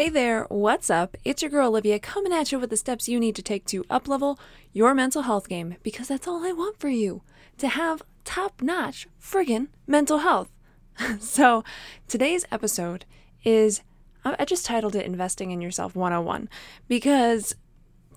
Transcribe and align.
Hey 0.00 0.08
there, 0.08 0.46
what's 0.48 0.88
up? 0.88 1.14
It's 1.26 1.42
your 1.42 1.50
girl 1.50 1.68
Olivia 1.68 1.98
coming 1.98 2.32
at 2.32 2.50
you 2.50 2.58
with 2.58 2.70
the 2.70 2.78
steps 2.78 3.06
you 3.06 3.20
need 3.20 3.36
to 3.36 3.42
take 3.42 3.66
to 3.66 3.84
uplevel 3.84 4.38
your 4.72 4.94
mental 4.94 5.20
health 5.20 5.46
game 5.46 5.76
because 5.82 6.08
that's 6.08 6.26
all 6.26 6.42
I 6.42 6.52
want 6.52 6.80
for 6.80 6.88
you 6.88 7.20
to 7.58 7.68
have 7.68 8.00
top 8.24 8.62
notch 8.62 9.06
friggin' 9.22 9.68
mental 9.86 10.20
health. 10.20 10.48
so, 11.20 11.64
today's 12.08 12.46
episode 12.50 13.04
is 13.44 13.82
I 14.24 14.46
just 14.46 14.64
titled 14.64 14.96
it 14.96 15.04
Investing 15.04 15.50
in 15.50 15.60
Yourself 15.60 15.94
101 15.94 16.48
because 16.88 17.54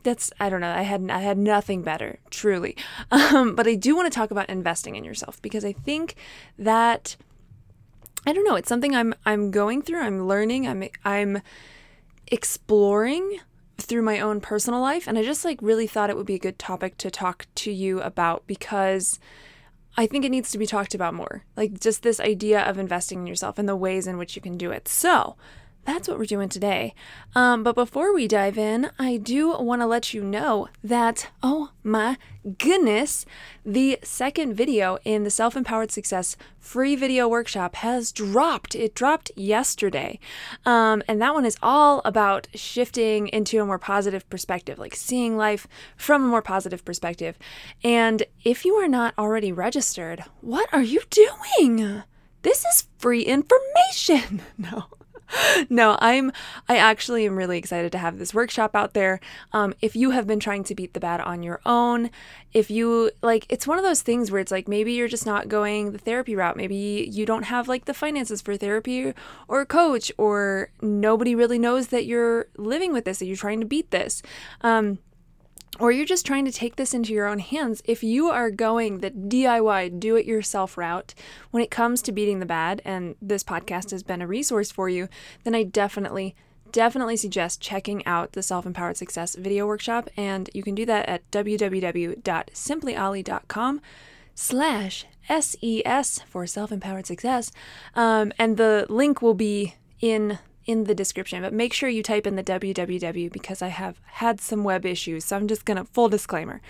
that's 0.04 0.32
I 0.40 0.48
don't 0.48 0.62
know 0.62 0.72
I 0.72 0.84
had 0.84 1.12
I 1.12 1.20
had 1.20 1.38
nothing 1.38 1.82
better 1.82 2.20
truly 2.30 2.78
um, 3.12 3.56
but 3.56 3.68
I 3.68 3.76
do 3.76 3.94
want 3.94 4.10
to 4.10 4.16
talk 4.18 4.32
about 4.32 4.50
investing 4.50 4.96
in 4.96 5.04
yourself 5.04 5.42
because 5.42 5.66
I 5.66 5.74
think 5.74 6.16
that 6.58 7.18
I 8.26 8.34
don't 8.34 8.46
know 8.46 8.56
it's 8.56 8.70
something 8.70 8.96
I'm 8.96 9.14
I'm 9.26 9.52
going 9.52 9.82
through 9.82 10.02
I'm 10.02 10.28
learning 10.28 10.68
I'm 10.68 10.84
I'm 11.04 11.42
exploring 12.28 13.40
through 13.78 14.02
my 14.02 14.20
own 14.20 14.40
personal 14.40 14.80
life 14.80 15.08
and 15.08 15.18
I 15.18 15.24
just 15.24 15.44
like 15.44 15.60
really 15.62 15.88
thought 15.88 16.10
it 16.10 16.16
would 16.16 16.26
be 16.26 16.36
a 16.36 16.40
good 16.40 16.60
topic 16.60 16.98
to 16.98 17.12
talk 17.12 17.48
to 17.56 17.72
you 17.72 18.02
about 18.02 18.46
because 18.48 19.20
I 19.96 20.08
think 20.08 20.26
it 20.26 20.30
needs 20.32 20.52
to 20.52 20.58
be 20.58 20.66
talked 20.66 20.96
about 20.96 21.14
more. 21.14 21.44
Like 21.56 21.80
just 21.80 22.02
this 22.02 22.20
idea 22.20 22.62
of 22.62 22.78
investing 22.78 23.20
in 23.20 23.28
yourself 23.28 23.60
and 23.60 23.70
the 23.70 23.76
ways 23.76 24.08
in 24.08 24.18
which 24.18 24.36
you 24.36 24.42
can 24.42 24.58
do 24.58 24.72
it. 24.72 24.88
So, 24.88 25.36
that's 25.86 26.08
what 26.08 26.18
we're 26.18 26.26
doing 26.26 26.50
today. 26.50 26.94
Um, 27.36 27.64
but 27.64 27.76
before 27.76 28.14
we 28.14 28.28
dive 28.28 28.58
in, 28.58 28.90
I 28.98 29.18
do 29.18 29.58
want 29.58 29.82
to 29.82 29.86
let 29.86 30.14
you 30.14 30.24
know 30.24 30.70
that, 30.84 31.30
oh 31.42 31.72
my 31.84 32.18
goodness, 32.58 33.26
the 33.66 34.00
second 34.02 34.54
video 34.54 34.98
in 35.04 35.24
the 35.24 35.30
Self 35.30 35.56
Empowered 35.58 35.92
Success 35.92 36.38
free 36.60 36.96
video 36.96 37.28
workshop 37.28 37.76
has 37.76 38.12
dropped. 38.12 38.76
It 38.76 38.96
dropped 38.96 39.32
yesterday. 39.36 40.20
Um, 40.66 41.04
and 41.08 41.22
that 41.22 41.34
one 41.34 41.46
is 41.46 41.58
all 41.62 42.02
about 42.06 42.48
shifting 42.54 43.28
into 43.28 43.62
a 43.62 43.66
more 43.66 43.80
positive 43.80 44.30
perspective, 44.30 44.80
like 44.80 44.96
seeing 44.96 45.36
life 45.36 45.68
from 45.98 46.24
a 46.24 46.28
more 46.28 46.42
positive 46.42 46.86
perspective. 46.86 47.38
And 47.84 48.24
if 48.44 48.64
you 48.64 48.76
are 48.76 48.88
not 48.88 49.14
already 49.18 49.52
registered, 49.52 50.24
what 50.40 50.70
are 50.74 50.82
you 50.82 51.02
doing? 51.10 52.04
This 52.42 52.66
is 52.66 52.88
free 52.98 53.24
information. 53.24 54.42
No. 54.58 54.86
No, 55.70 55.98
I'm 56.00 56.32
I 56.68 56.78
actually 56.78 57.26
am 57.26 57.36
really 57.36 57.58
excited 57.58 57.92
to 57.92 57.98
have 57.98 58.20
this 58.20 58.34
workshop 58.34 58.76
out 58.76 58.94
there. 58.94 59.20
Um, 59.52 59.74
if 59.82 59.96
you 59.96 60.12
have 60.12 60.28
been 60.28 60.40
trying 60.40 60.64
to 60.66 60.76
beat 60.76 60.94
the 60.94 61.00
bad 61.00 61.22
on 61.22 61.44
your 61.44 61.62
own, 61.66 62.10
if 62.54 62.70
you 62.70 63.12
like 63.22 63.46
it's 63.50 63.68
one 63.68 63.78
of 63.78 63.84
those 63.84 64.02
things 64.02 64.32
where 64.32 64.42
it's 64.42 64.52
like 64.52 64.68
maybe 64.68 64.94
you're 64.94 65.08
just 65.08 65.26
not 65.26 65.48
going 65.50 65.92
the 65.92 65.98
therapy 65.98 66.36
route, 66.36 66.58
maybe 66.58 67.10
you 67.12 67.26
don't 67.26 67.44
have 67.44 67.68
like 67.68 67.86
the 67.86 67.94
finances 67.94 68.42
for 68.42 68.56
therapy 68.58 69.14
or 69.48 69.62
a 69.62 69.66
coach, 69.66 70.12
or 70.18 70.70
nobody 70.82 71.36
really 71.36 71.60
knows 71.60 71.88
that 71.88 72.06
you're 72.06 72.48
living 72.58 72.94
with 72.94 73.06
this, 73.06 73.20
that 73.20 73.26
you're 73.26 73.36
trying 73.36 73.60
to 73.60 73.66
beat 73.66 73.92
this. 73.92 74.22
Um, 74.62 75.00
or 75.80 75.92
you're 75.92 76.06
just 76.06 76.26
trying 76.26 76.46
to 76.46 76.52
take 76.52 76.76
this 76.76 76.94
into 76.94 77.14
your 77.14 77.28
own 77.28 77.40
hands, 77.40 77.82
if 77.86 78.04
you 78.04 78.30
are 78.30 78.52
going 78.52 79.00
the 79.00 79.12
DIY, 79.12 80.00
do 80.00 80.16
it 80.16 80.26
yourself 80.26 80.78
route 80.78 81.14
when 81.52 81.64
it 81.64 81.72
comes 81.72 82.02
to 82.04 82.12
beating 82.12 82.40
the 82.40 82.46
bad, 82.46 82.82
and 82.86 83.16
this 83.22 83.44
podcast 83.44 83.92
has 83.92 84.04
been 84.04 84.22
a 84.22 84.28
resource 84.28 84.72
for 84.72 84.90
you, 84.90 85.08
then 85.44 85.56
I 85.56 85.64
definitely, 85.64 86.36
definitely 86.72 87.18
suggest 87.18 87.60
checking 87.60 88.06
out 88.06 88.34
the 88.34 88.44
Self 88.44 88.66
Empowered 88.66 88.98
Success 88.98 89.36
video 89.36 89.66
workshop. 89.66 90.10
And 90.16 90.50
you 90.54 90.64
can 90.64 90.76
do 90.76 90.86
that 90.86 91.10
at 91.10 91.30
www.simplyolly.com 91.32 93.82
slash 94.36 95.06
SES 95.30 96.20
for 96.28 96.46
Self 96.46 96.72
Empowered 96.72 97.08
Success. 97.08 97.52
Um, 97.96 98.32
and 98.38 98.58
the 98.58 98.86
link 98.90 99.22
will 99.22 99.34
be 99.34 99.76
in 100.02 100.40
in 100.66 100.86
the 100.86 100.96
description, 100.96 101.42
but 101.42 101.54
make 101.54 101.74
sure 101.74 101.90
you 101.90 102.04
type 102.04 102.26
in 102.26 102.36
the 102.36 102.44
www 102.44 103.32
because 103.32 103.62
I 103.62 103.68
have 103.68 104.00
had 104.06 104.40
some 104.40 104.64
web 104.64 104.86
issues. 104.86 105.26
So 105.26 105.36
I'm 105.36 105.48
just 105.48 105.66
going 105.66 105.78
to, 105.78 105.86
full 105.86 106.10
disclaimer, 106.10 106.62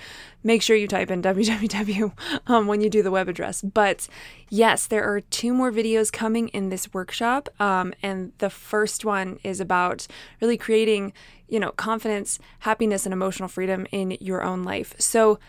make 0.43 0.61
sure 0.61 0.75
you 0.75 0.87
type 0.87 1.11
in 1.11 1.21
www 1.23 2.11
um, 2.47 2.67
when 2.67 2.81
you 2.81 2.89
do 2.89 3.03
the 3.03 3.11
web 3.11 3.29
address. 3.29 3.61
But 3.61 4.07
yes, 4.49 4.87
there 4.87 5.03
are 5.03 5.21
two 5.21 5.53
more 5.53 5.71
videos 5.71 6.11
coming 6.11 6.47
in 6.49 6.69
this 6.69 6.93
workshop. 6.93 7.49
Um, 7.59 7.93
and 8.01 8.31
the 8.39 8.49
first 8.49 9.05
one 9.05 9.39
is 9.43 9.59
about 9.59 10.07
really 10.41 10.57
creating, 10.57 11.13
you 11.47 11.59
know, 11.59 11.71
confidence, 11.71 12.39
happiness, 12.59 13.05
and 13.05 13.13
emotional 13.13 13.49
freedom 13.49 13.85
in 13.91 14.17
your 14.19 14.43
own 14.43 14.63
life. 14.63 14.95
So 14.97 15.39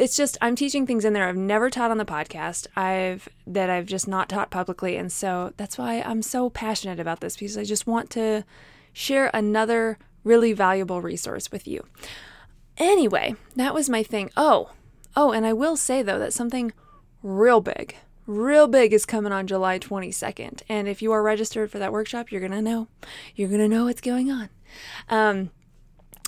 it's 0.00 0.16
just 0.16 0.38
I'm 0.40 0.56
teaching 0.56 0.86
things 0.86 1.04
in 1.04 1.12
there 1.12 1.28
I've 1.28 1.36
never 1.36 1.68
taught 1.68 1.90
on 1.90 1.98
the 1.98 2.06
podcast. 2.06 2.66
I've 2.74 3.28
that 3.46 3.68
I've 3.68 3.86
just 3.86 4.08
not 4.08 4.30
taught 4.30 4.50
publicly 4.50 4.96
and 4.96 5.12
so 5.12 5.52
that's 5.58 5.76
why 5.76 6.00
I'm 6.00 6.22
so 6.22 6.48
passionate 6.48 6.98
about 6.98 7.20
this 7.20 7.36
because 7.36 7.58
I 7.58 7.64
just 7.64 7.86
want 7.86 8.08
to 8.10 8.44
share 8.94 9.30
another 9.34 9.98
really 10.24 10.54
valuable 10.54 11.02
resource 11.02 11.52
with 11.52 11.68
you. 11.68 11.84
Anyway, 12.78 13.36
that 13.56 13.74
was 13.74 13.90
my 13.90 14.02
thing. 14.02 14.30
Oh, 14.38 14.70
oh, 15.14 15.32
and 15.32 15.44
I 15.44 15.52
will 15.52 15.76
say 15.76 16.02
though 16.02 16.18
that 16.18 16.32
something 16.32 16.72
real 17.22 17.60
big, 17.60 17.94
real 18.26 18.68
big 18.68 18.94
is 18.94 19.04
coming 19.04 19.32
on 19.32 19.46
July 19.46 19.78
22nd. 19.78 20.62
And 20.66 20.88
if 20.88 21.02
you 21.02 21.12
are 21.12 21.22
registered 21.22 21.70
for 21.70 21.78
that 21.78 21.92
workshop, 21.92 22.32
you're 22.32 22.40
to 22.48 22.62
know. 22.62 22.88
You're 23.34 23.50
to 23.50 23.68
know 23.68 23.84
what's 23.84 24.00
going 24.00 24.30
on. 24.30 24.48
Um, 25.10 25.50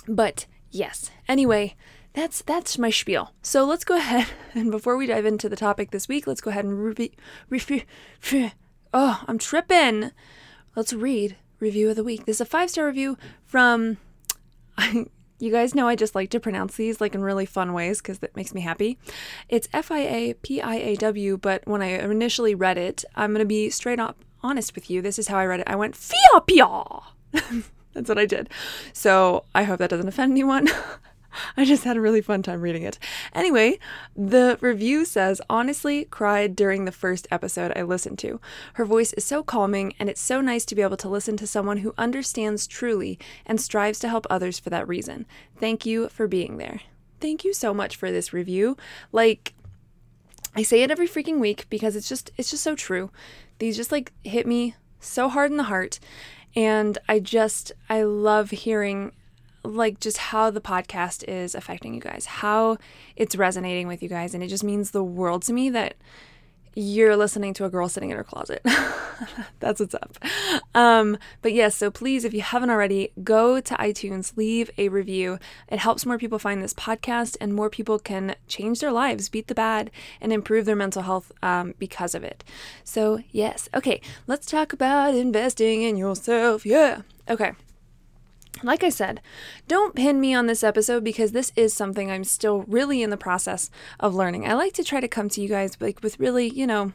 but 0.07 0.45
yes, 0.69 1.09
anyway, 1.27 1.75
that's 2.13 2.41
that's 2.41 2.77
my 2.77 2.89
spiel. 2.89 3.33
So 3.41 3.65
let's 3.65 3.83
go 3.83 3.97
ahead 3.97 4.27
and 4.53 4.71
before 4.71 4.97
we 4.97 5.07
dive 5.07 5.25
into 5.25 5.49
the 5.49 5.55
topic 5.55 5.91
this 5.91 6.07
week, 6.07 6.27
let's 6.27 6.41
go 6.41 6.51
ahead 6.51 6.65
and 6.65 6.83
review. 6.83 7.09
Review. 7.49 7.81
Oh, 8.93 9.23
I'm 9.27 9.39
tripping. 9.39 10.11
Let's 10.75 10.93
read 10.93 11.37
review 11.59 11.89
of 11.89 11.95
the 11.95 12.03
week. 12.03 12.25
This 12.25 12.37
is 12.37 12.41
a 12.41 12.45
five 12.45 12.69
star 12.69 12.85
review 12.85 13.17
from. 13.45 13.97
you 15.39 15.51
guys 15.51 15.75
know 15.75 15.87
I 15.87 15.95
just 15.95 16.15
like 16.15 16.29
to 16.31 16.39
pronounce 16.39 16.75
these 16.77 17.01
like 17.01 17.13
in 17.13 17.21
really 17.21 17.45
fun 17.45 17.73
ways 17.73 18.01
because 18.01 18.19
that 18.19 18.35
makes 18.35 18.53
me 18.53 18.61
happy. 18.61 18.97
It's 19.49 19.67
F 19.73 19.91
I 19.91 19.99
A 19.99 20.33
P 20.35 20.61
I 20.61 20.75
A 20.75 20.95
W, 20.95 21.37
but 21.37 21.67
when 21.67 21.81
I 21.81 21.87
initially 21.87 22.55
read 22.55 22.77
it, 22.77 23.03
I'm 23.15 23.33
gonna 23.33 23.45
be 23.45 23.69
straight 23.69 23.99
up 23.99 24.23
honest 24.41 24.75
with 24.75 24.89
you. 24.89 25.01
This 25.01 25.17
is 25.17 25.27
how 25.27 25.37
I 25.37 25.45
read 25.45 25.61
it. 25.61 25.69
I 25.69 25.75
went 25.75 25.95
Fia 25.95 26.41
Pia. 26.45 26.83
That's 27.93 28.09
what 28.09 28.17
I 28.17 28.25
did. 28.25 28.49
So 28.91 29.45
I 29.53 29.63
hope 29.63 29.79
that 29.79 29.89
doesn't 29.89 30.07
offend 30.07 30.31
anyone. 30.31 30.67
I 31.57 31.65
just 31.65 31.83
had 31.83 31.97
a 31.97 32.01
really 32.01 32.21
fun 32.21 32.43
time 32.43 32.61
reading 32.61 32.83
it. 32.83 32.99
Anyway, 33.33 33.79
the 34.15 34.57
review 34.61 35.05
says, 35.05 35.41
honestly, 35.49 36.05
cried 36.05 36.55
during 36.55 36.85
the 36.85 36.91
first 36.91 37.27
episode 37.31 37.71
I 37.75 37.83
listened 37.83 38.19
to. 38.19 38.39
Her 38.73 38.85
voice 38.85 39.13
is 39.13 39.25
so 39.25 39.43
calming, 39.43 39.93
and 39.99 40.09
it's 40.09 40.21
so 40.21 40.41
nice 40.41 40.65
to 40.65 40.75
be 40.75 40.81
able 40.81 40.97
to 40.97 41.09
listen 41.09 41.37
to 41.37 41.47
someone 41.47 41.77
who 41.77 41.93
understands 41.97 42.67
truly 42.67 43.19
and 43.45 43.59
strives 43.59 43.99
to 43.99 44.09
help 44.09 44.27
others 44.29 44.59
for 44.59 44.69
that 44.69 44.87
reason. 44.87 45.25
Thank 45.59 45.85
you 45.85 46.09
for 46.09 46.27
being 46.27 46.57
there. 46.57 46.81
Thank 47.19 47.43
you 47.43 47.53
so 47.53 47.73
much 47.73 47.95
for 47.95 48.11
this 48.11 48.33
review. 48.33 48.77
Like, 49.11 49.53
I 50.55 50.63
say 50.63 50.83
it 50.83 50.91
every 50.91 51.07
freaking 51.07 51.39
week 51.39 51.65
because 51.69 51.95
it's 51.95 52.09
just 52.09 52.31
it's 52.37 52.51
just 52.51 52.63
so 52.63 52.75
true. 52.75 53.09
These 53.59 53.75
just 53.75 53.91
like 53.91 54.11
hit 54.23 54.45
me 54.45 54.75
so 54.99 55.29
hard 55.29 55.51
in 55.51 55.57
the 55.57 55.63
heart 55.63 55.99
and 56.55 56.97
I 57.07 57.19
just 57.19 57.71
I 57.89 58.03
love 58.03 58.51
hearing 58.51 59.11
like 59.63 59.99
just 59.99 60.17
how 60.17 60.49
the 60.49 60.61
podcast 60.61 61.23
is 61.27 61.55
affecting 61.55 61.93
you 61.93 62.01
guys, 62.01 62.25
how 62.25 62.77
it's 63.15 63.35
resonating 63.35 63.87
with 63.87 64.03
you 64.03 64.09
guys. 64.09 64.33
And 64.33 64.43
it 64.43 64.47
just 64.47 64.63
means 64.63 64.91
the 64.91 65.03
world 65.03 65.43
to 65.43 65.53
me 65.53 65.69
that 65.69 65.95
you're 66.75 67.15
listening 67.15 67.53
to 67.53 67.65
a 67.65 67.69
girl 67.69 67.87
sitting 67.87 68.09
in 68.09 68.17
her 68.17 68.23
closet. 68.23 68.61
That's 69.59 69.79
what's 69.79 69.93
up. 69.93 70.17
Um, 70.73 71.17
but 71.41 71.53
yes, 71.53 71.75
so 71.75 71.91
please, 71.91 72.25
if 72.25 72.33
you 72.33 72.41
haven't 72.41 72.71
already, 72.71 73.11
go 73.23 73.59
to 73.59 73.75
iTunes, 73.75 74.35
leave 74.35 74.71
a 74.77 74.89
review. 74.89 75.37
It 75.69 75.79
helps 75.79 76.05
more 76.05 76.17
people 76.17 76.39
find 76.39 76.63
this 76.63 76.73
podcast, 76.73 77.37
and 77.39 77.53
more 77.53 77.69
people 77.69 77.99
can 77.99 78.35
change 78.47 78.79
their 78.79 78.91
lives, 78.91 79.29
beat 79.29 79.47
the 79.47 79.55
bad, 79.55 79.91
and 80.19 80.33
improve 80.33 80.65
their 80.65 80.75
mental 80.75 81.03
health 81.03 81.31
um, 81.43 81.75
because 81.77 82.15
of 82.15 82.23
it. 82.23 82.43
So, 82.83 83.19
yes. 83.31 83.69
Okay, 83.75 84.01
let's 84.25 84.47
talk 84.47 84.73
about 84.73 85.13
investing 85.13 85.83
in 85.83 85.95
yourself. 85.95 86.65
Yeah. 86.65 87.01
Okay. 87.29 87.53
Like 88.61 88.83
I 88.83 88.89
said, 88.89 89.21
don't 89.67 89.95
pin 89.95 90.21
me 90.21 90.33
on 90.33 90.45
this 90.45 90.63
episode 90.63 91.03
because 91.03 91.31
this 91.31 91.51
is 91.55 91.73
something 91.73 92.11
I'm 92.11 92.23
still 92.23 92.63
really 92.63 93.01
in 93.01 93.09
the 93.09 93.17
process 93.17 93.71
of 93.99 94.13
learning. 94.13 94.47
I 94.47 94.53
like 94.53 94.73
to 94.73 94.83
try 94.83 94.99
to 94.99 95.07
come 95.07 95.27
to 95.29 95.41
you 95.41 95.49
guys 95.49 95.75
like 95.81 96.01
with 96.03 96.19
really, 96.19 96.49
you 96.49 96.67
know, 96.67 96.93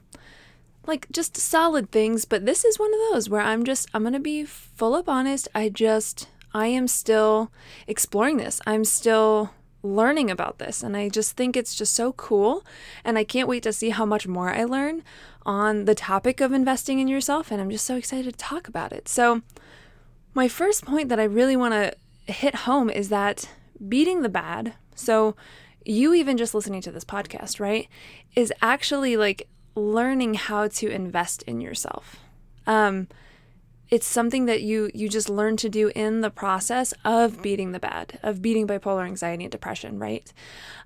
like 0.87 1.11
just 1.11 1.37
solid 1.37 1.91
things, 1.91 2.25
but 2.25 2.47
this 2.47 2.65
is 2.65 2.79
one 2.79 2.93
of 2.95 3.01
those 3.11 3.29
where 3.29 3.43
I'm 3.43 3.65
just 3.65 3.89
I'm 3.93 4.03
going 4.03 4.13
to 4.15 4.21
be 4.21 4.45
full 4.45 4.95
up 4.95 5.09
honest. 5.09 5.49
I 5.55 5.69
just 5.69 6.29
I 6.55 6.69
am 6.69 6.89
still 6.89 7.53
exploring 7.87 8.39
this. 8.39 8.61
I'm 8.67 8.85
still 8.85 9.51
learning 9.83 10.31
about 10.31 10.59
this 10.59 10.83
and 10.83 10.97
I 10.97 11.09
just 11.09 11.37
think 11.37 11.57
it's 11.57 11.75
just 11.75 11.95
so 11.95 12.13
cool 12.13 12.65
and 13.05 13.17
I 13.17 13.25
can't 13.25 13.49
wait 13.49 13.63
to 13.63 13.73
see 13.73 13.91
how 13.91 14.05
much 14.05 14.27
more 14.27 14.51
I 14.51 14.65
learn 14.65 15.05
on 15.47 15.85
the 15.85 15.95
topic 15.95 16.41
of 16.41 16.53
investing 16.53 16.99
in 16.99 17.07
yourself 17.09 17.51
and 17.51 17.61
I'm 17.61 17.71
just 17.71 17.87
so 17.87 17.97
excited 17.97 18.33
to 18.33 18.39
talk 18.39 18.67
about 18.67 18.93
it. 18.93 19.09
So 19.09 19.43
my 20.35 20.49
first 20.49 20.85
point 20.85 21.09
that 21.09 21.21
I 21.21 21.25
really 21.25 21.57
want 21.57 21.75
to 21.75 22.33
hit 22.33 22.55
home 22.55 22.91
is 22.91 23.09
that 23.09 23.49
beating 23.89 24.23
the 24.23 24.29
bad, 24.29 24.75
so 24.95 25.37
you 25.85 26.15
even 26.15 26.37
just 26.37 26.55
listening 26.55 26.83
to 26.83 26.93
this 26.93 27.05
podcast, 27.05 27.61
right, 27.61 27.89
is 28.35 28.53
actually 28.61 29.17
like 29.17 29.49
learning 29.75 30.35
how 30.35 30.69
to 30.69 30.89
invest 30.89 31.43
in 31.45 31.61
yourself. 31.61 32.17
Um, 32.67 33.09
it's 33.91 34.07
something 34.07 34.45
that 34.45 34.61
you 34.61 34.91
you 34.93 35.09
just 35.09 35.31
learn 35.31 35.57
to 35.57 35.69
do 35.69 35.91
in 35.95 36.21
the 36.21 36.31
process 36.31 36.93
of 37.05 37.41
beating 37.41 37.73
the 37.73 37.81
bad, 37.81 38.19
of 38.23 38.43
beating 38.43 38.67
bipolar 38.67 39.07
anxiety 39.07 39.45
and 39.45 39.53
depression, 39.53 39.99
right? 39.99 40.31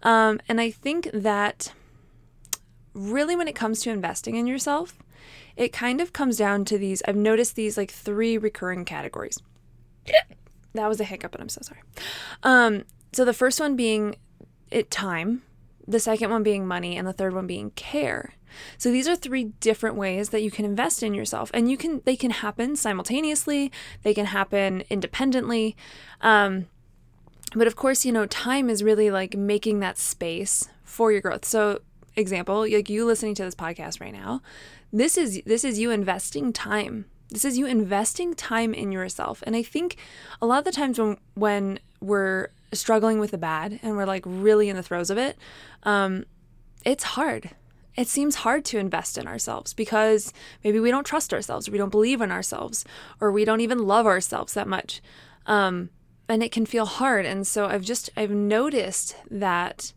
Um, 0.02 0.40
and 0.48 0.60
I 0.60 0.70
think 0.70 1.10
that 1.12 1.72
really, 2.94 3.34
when 3.34 3.48
it 3.48 3.54
comes 3.56 3.80
to 3.80 3.90
investing 3.90 4.36
in 4.36 4.46
yourself, 4.46 4.96
it 5.56 5.72
kind 5.72 6.00
of 6.00 6.12
comes 6.12 6.36
down 6.36 6.64
to 6.66 6.78
these. 6.78 7.02
I've 7.06 7.16
noticed 7.16 7.56
these 7.56 7.76
like 7.76 7.90
three 7.90 8.38
recurring 8.38 8.84
categories. 8.84 9.38
That 10.74 10.88
was 10.88 11.00
a 11.00 11.04
hiccup, 11.04 11.34
and 11.34 11.42
I'm 11.42 11.50
so 11.50 11.60
sorry. 11.62 11.82
Um, 12.42 12.84
so 13.12 13.26
the 13.26 13.34
first 13.34 13.60
one 13.60 13.76
being 13.76 14.16
it 14.70 14.90
time, 14.90 15.42
the 15.86 16.00
second 16.00 16.30
one 16.30 16.42
being 16.42 16.66
money, 16.66 16.96
and 16.96 17.06
the 17.06 17.12
third 17.12 17.34
one 17.34 17.46
being 17.46 17.72
care. 17.72 18.32
So 18.78 18.90
these 18.90 19.08
are 19.08 19.16
three 19.16 19.44
different 19.60 19.96
ways 19.96 20.30
that 20.30 20.42
you 20.42 20.50
can 20.50 20.64
invest 20.64 21.02
in 21.02 21.14
yourself, 21.14 21.50
and 21.52 21.70
you 21.70 21.76
can 21.76 22.00
they 22.04 22.16
can 22.16 22.30
happen 22.30 22.76
simultaneously. 22.76 23.70
They 24.02 24.14
can 24.14 24.26
happen 24.26 24.84
independently. 24.88 25.76
Um, 26.20 26.68
but 27.54 27.66
of 27.66 27.76
course, 27.76 28.04
you 28.04 28.12
know, 28.12 28.26
time 28.26 28.70
is 28.70 28.82
really 28.82 29.10
like 29.10 29.36
making 29.36 29.80
that 29.80 29.98
space 29.98 30.68
for 30.84 31.12
your 31.12 31.20
growth. 31.20 31.44
So, 31.44 31.80
example, 32.16 32.60
like 32.60 32.88
you 32.88 33.04
listening 33.04 33.34
to 33.36 33.44
this 33.44 33.54
podcast 33.54 34.00
right 34.00 34.12
now, 34.12 34.40
this 34.92 35.16
is 35.16 35.42
this 35.46 35.64
is 35.64 35.78
you 35.78 35.90
investing 35.90 36.52
time 36.52 37.06
this 37.32 37.44
is 37.44 37.56
you 37.56 37.66
investing 37.66 38.34
time 38.34 38.74
in 38.74 38.92
yourself. 38.92 39.42
And 39.46 39.56
I 39.56 39.62
think 39.62 39.96
a 40.40 40.46
lot 40.46 40.58
of 40.58 40.64
the 40.64 40.72
times 40.72 40.98
when 40.98 41.16
when 41.34 41.78
we're 42.00 42.50
struggling 42.72 43.18
with 43.18 43.30
the 43.30 43.38
bad 43.38 43.80
and 43.82 43.96
we're 43.96 44.06
like 44.06 44.22
really 44.26 44.68
in 44.68 44.76
the 44.76 44.82
throes 44.82 45.10
of 45.10 45.18
it, 45.18 45.36
um, 45.84 46.24
it's 46.84 47.04
hard. 47.04 47.50
It 47.96 48.08
seems 48.08 48.36
hard 48.36 48.64
to 48.66 48.78
invest 48.78 49.18
in 49.18 49.26
ourselves 49.26 49.74
because 49.74 50.32
maybe 50.64 50.80
we 50.80 50.90
don't 50.90 51.04
trust 51.04 51.34
ourselves, 51.34 51.68
or 51.68 51.72
we 51.72 51.78
don't 51.78 51.90
believe 51.90 52.20
in 52.20 52.32
ourselves, 52.32 52.84
or 53.20 53.30
we 53.30 53.44
don't 53.44 53.60
even 53.60 53.86
love 53.86 54.06
ourselves 54.06 54.54
that 54.54 54.68
much. 54.68 55.02
Um, 55.46 55.90
and 56.28 56.42
it 56.42 56.52
can 56.52 56.64
feel 56.64 56.86
hard. 56.86 57.26
And 57.26 57.46
so 57.46 57.66
I've 57.66 57.82
just 57.82 58.10
I've 58.16 58.30
noticed 58.30 59.16
that 59.30 59.92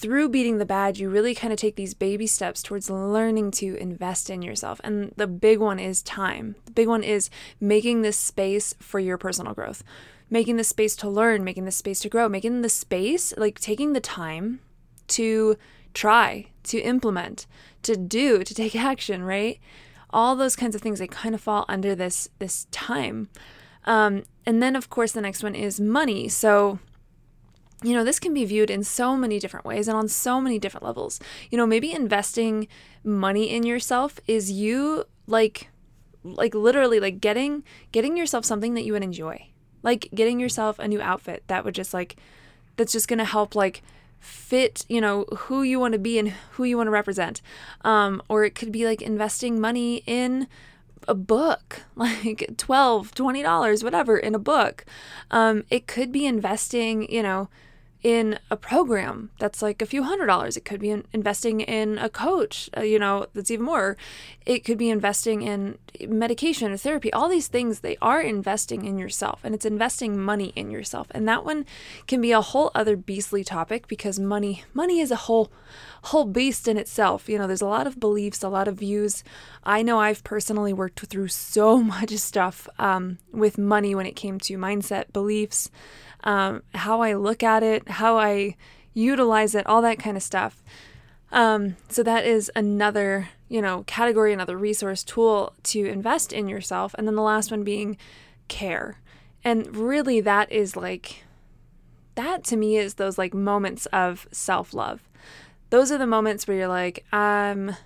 through 0.00 0.30
beating 0.30 0.56
the 0.56 0.64
bad, 0.64 0.98
you 0.98 1.10
really 1.10 1.34
kind 1.34 1.52
of 1.52 1.58
take 1.58 1.76
these 1.76 1.92
baby 1.92 2.26
steps 2.26 2.62
towards 2.62 2.88
learning 2.88 3.50
to 3.50 3.76
invest 3.76 4.30
in 4.30 4.40
yourself. 4.40 4.80
And 4.82 5.12
the 5.16 5.26
big 5.26 5.58
one 5.58 5.78
is 5.78 6.02
time. 6.02 6.56
The 6.64 6.72
big 6.72 6.88
one 6.88 7.02
is 7.02 7.28
making 7.60 8.00
this 8.00 8.16
space 8.16 8.74
for 8.78 8.98
your 8.98 9.18
personal 9.18 9.52
growth, 9.52 9.84
making 10.30 10.56
the 10.56 10.64
space 10.64 10.96
to 10.96 11.08
learn, 11.08 11.44
making 11.44 11.66
the 11.66 11.70
space 11.70 12.00
to 12.00 12.08
grow, 12.08 12.30
making 12.30 12.62
the 12.62 12.70
space, 12.70 13.34
like 13.36 13.60
taking 13.60 13.92
the 13.92 14.00
time 14.00 14.60
to 15.08 15.58
try, 15.92 16.46
to 16.62 16.80
implement, 16.80 17.46
to 17.82 17.94
do, 17.94 18.42
to 18.42 18.54
take 18.54 18.74
action, 18.92 19.22
right? 19.22 19.60
All 20.08 20.34
those 20.34 20.56
kinds 20.56 20.74
of 20.74 20.80
things, 20.80 20.98
they 20.98 21.08
kind 21.08 21.34
of 21.34 21.42
fall 21.42 21.66
under 21.68 21.94
this 21.94 22.30
this 22.38 22.66
time. 22.70 23.28
Um, 23.84 24.24
and 24.46 24.62
then, 24.62 24.76
of 24.76 24.88
course, 24.88 25.12
the 25.12 25.20
next 25.20 25.42
one 25.42 25.54
is 25.54 25.78
money. 25.78 26.28
So, 26.28 26.78
you 27.82 27.94
know, 27.94 28.04
this 28.04 28.18
can 28.18 28.34
be 28.34 28.44
viewed 28.44 28.70
in 28.70 28.84
so 28.84 29.16
many 29.16 29.38
different 29.38 29.64
ways 29.64 29.88
and 29.88 29.96
on 29.96 30.08
so 30.08 30.40
many 30.40 30.58
different 30.58 30.84
levels. 30.84 31.18
You 31.50 31.56
know, 31.56 31.66
maybe 31.66 31.92
investing 31.92 32.68
money 33.02 33.50
in 33.50 33.62
yourself 33.62 34.20
is 34.26 34.50
you 34.50 35.04
like 35.26 35.70
like 36.22 36.54
literally 36.54 37.00
like 37.00 37.20
getting 37.20 37.64
getting 37.92 38.16
yourself 38.16 38.44
something 38.44 38.74
that 38.74 38.84
you 38.84 38.92
would 38.92 39.02
enjoy. 39.02 39.46
Like 39.82 40.08
getting 40.14 40.38
yourself 40.38 40.78
a 40.78 40.88
new 40.88 41.00
outfit 41.00 41.44
that 41.46 41.64
would 41.64 41.74
just 41.74 41.94
like 41.94 42.16
that's 42.76 42.92
just 42.92 43.08
going 43.08 43.18
to 43.18 43.24
help 43.24 43.54
like 43.54 43.82
fit, 44.18 44.84
you 44.88 45.00
know, 45.00 45.24
who 45.36 45.62
you 45.62 45.80
want 45.80 45.92
to 45.92 45.98
be 45.98 46.18
and 46.18 46.28
who 46.52 46.64
you 46.64 46.76
want 46.76 46.88
to 46.88 46.92
represent. 46.92 47.40
Um 47.82 48.22
or 48.28 48.44
it 48.44 48.54
could 48.54 48.72
be 48.72 48.84
like 48.84 49.00
investing 49.00 49.58
money 49.58 50.02
in 50.06 50.48
a 51.08 51.14
book, 51.14 51.82
like 51.96 52.58
12, 52.58 53.14
20 53.14 53.42
dollars, 53.42 53.82
whatever 53.82 54.18
in 54.18 54.34
a 54.34 54.38
book. 54.38 54.84
Um 55.30 55.64
it 55.70 55.86
could 55.86 56.12
be 56.12 56.26
investing, 56.26 57.10
you 57.10 57.22
know, 57.22 57.48
in 58.02 58.38
a 58.50 58.56
program 58.56 59.30
that's 59.38 59.60
like 59.60 59.82
a 59.82 59.86
few 59.86 60.02
hundred 60.02 60.26
dollars. 60.26 60.56
It 60.56 60.64
could 60.64 60.80
be 60.80 60.90
in 60.90 61.04
investing 61.12 61.60
in 61.60 61.98
a 61.98 62.08
coach, 62.08 62.70
uh, 62.76 62.80
you 62.80 62.98
know, 62.98 63.26
that's 63.34 63.50
even 63.50 63.66
more. 63.66 63.96
It 64.46 64.60
could 64.60 64.78
be 64.78 64.88
investing 64.88 65.42
in 65.42 65.78
medication 66.08 66.72
or 66.72 66.76
therapy. 66.76 67.12
All 67.12 67.28
these 67.28 67.48
things, 67.48 67.80
they 67.80 67.96
are 68.00 68.20
investing 68.20 68.84
in 68.86 68.98
yourself 68.98 69.40
and 69.44 69.54
it's 69.54 69.66
investing 69.66 70.18
money 70.18 70.52
in 70.56 70.70
yourself. 70.70 71.08
And 71.10 71.28
that 71.28 71.44
one 71.44 71.66
can 72.06 72.20
be 72.20 72.32
a 72.32 72.40
whole 72.40 72.70
other 72.74 72.96
beastly 72.96 73.44
topic 73.44 73.86
because 73.86 74.18
money 74.18 74.64
money 74.72 75.00
is 75.00 75.10
a 75.10 75.16
whole 75.16 75.52
whole 76.04 76.24
beast 76.24 76.66
in 76.66 76.78
itself. 76.78 77.28
You 77.28 77.38
know, 77.38 77.46
there's 77.46 77.60
a 77.60 77.66
lot 77.66 77.86
of 77.86 78.00
beliefs, 78.00 78.42
a 78.42 78.48
lot 78.48 78.68
of 78.68 78.76
views. 78.76 79.22
I 79.62 79.82
know 79.82 80.00
I've 80.00 80.24
personally 80.24 80.72
worked 80.72 81.00
through 81.00 81.28
so 81.28 81.78
much 81.82 82.10
stuff 82.16 82.68
um, 82.78 83.18
with 83.32 83.58
money 83.58 83.94
when 83.94 84.06
it 84.06 84.16
came 84.16 84.38
to 84.40 84.56
mindset, 84.56 85.12
beliefs, 85.12 85.70
um, 86.24 86.62
how 86.74 87.00
I 87.00 87.14
look 87.14 87.42
at 87.42 87.62
it, 87.62 87.88
how 87.88 88.18
I 88.18 88.56
utilize 88.94 89.54
it, 89.54 89.66
all 89.66 89.82
that 89.82 89.98
kind 89.98 90.16
of 90.16 90.22
stuff. 90.22 90.62
Um, 91.32 91.76
so 91.88 92.02
that 92.02 92.24
is 92.24 92.50
another, 92.56 93.28
you 93.48 93.62
know, 93.62 93.84
category, 93.86 94.32
another 94.32 94.56
resource 94.56 95.04
tool 95.04 95.54
to 95.64 95.86
invest 95.86 96.32
in 96.32 96.48
yourself. 96.48 96.94
And 96.98 97.06
then 97.06 97.14
the 97.14 97.22
last 97.22 97.50
one 97.50 97.62
being 97.62 97.96
care. 98.48 99.00
And 99.44 99.76
really 99.76 100.20
that 100.20 100.50
is 100.50 100.76
like 100.76 101.24
that 102.16 102.44
to 102.44 102.56
me 102.56 102.76
is 102.76 102.94
those 102.94 103.16
like 103.16 103.32
moments 103.32 103.86
of 103.86 104.28
self-love. 104.32 105.08
Those 105.70 105.92
are 105.92 105.98
the 105.98 106.06
moments 106.06 106.46
where 106.46 106.56
you're 106.56 106.68
like, 106.68 107.04
um, 107.12 107.76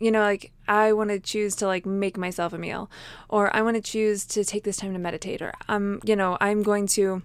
you 0.00 0.10
know, 0.10 0.22
like 0.22 0.50
I 0.66 0.92
want 0.92 1.10
to 1.10 1.20
choose 1.20 1.54
to 1.56 1.66
like 1.66 1.86
make 1.86 2.16
myself 2.16 2.52
a 2.52 2.58
meal 2.58 2.90
or 3.28 3.54
I 3.54 3.62
want 3.62 3.76
to 3.76 3.82
choose 3.82 4.24
to 4.26 4.44
take 4.44 4.64
this 4.64 4.78
time 4.78 4.94
to 4.94 4.98
meditate 4.98 5.42
or 5.42 5.52
I'm, 5.68 6.00
you 6.04 6.16
know, 6.16 6.38
I'm 6.40 6.62
going 6.62 6.86
to 6.88 7.22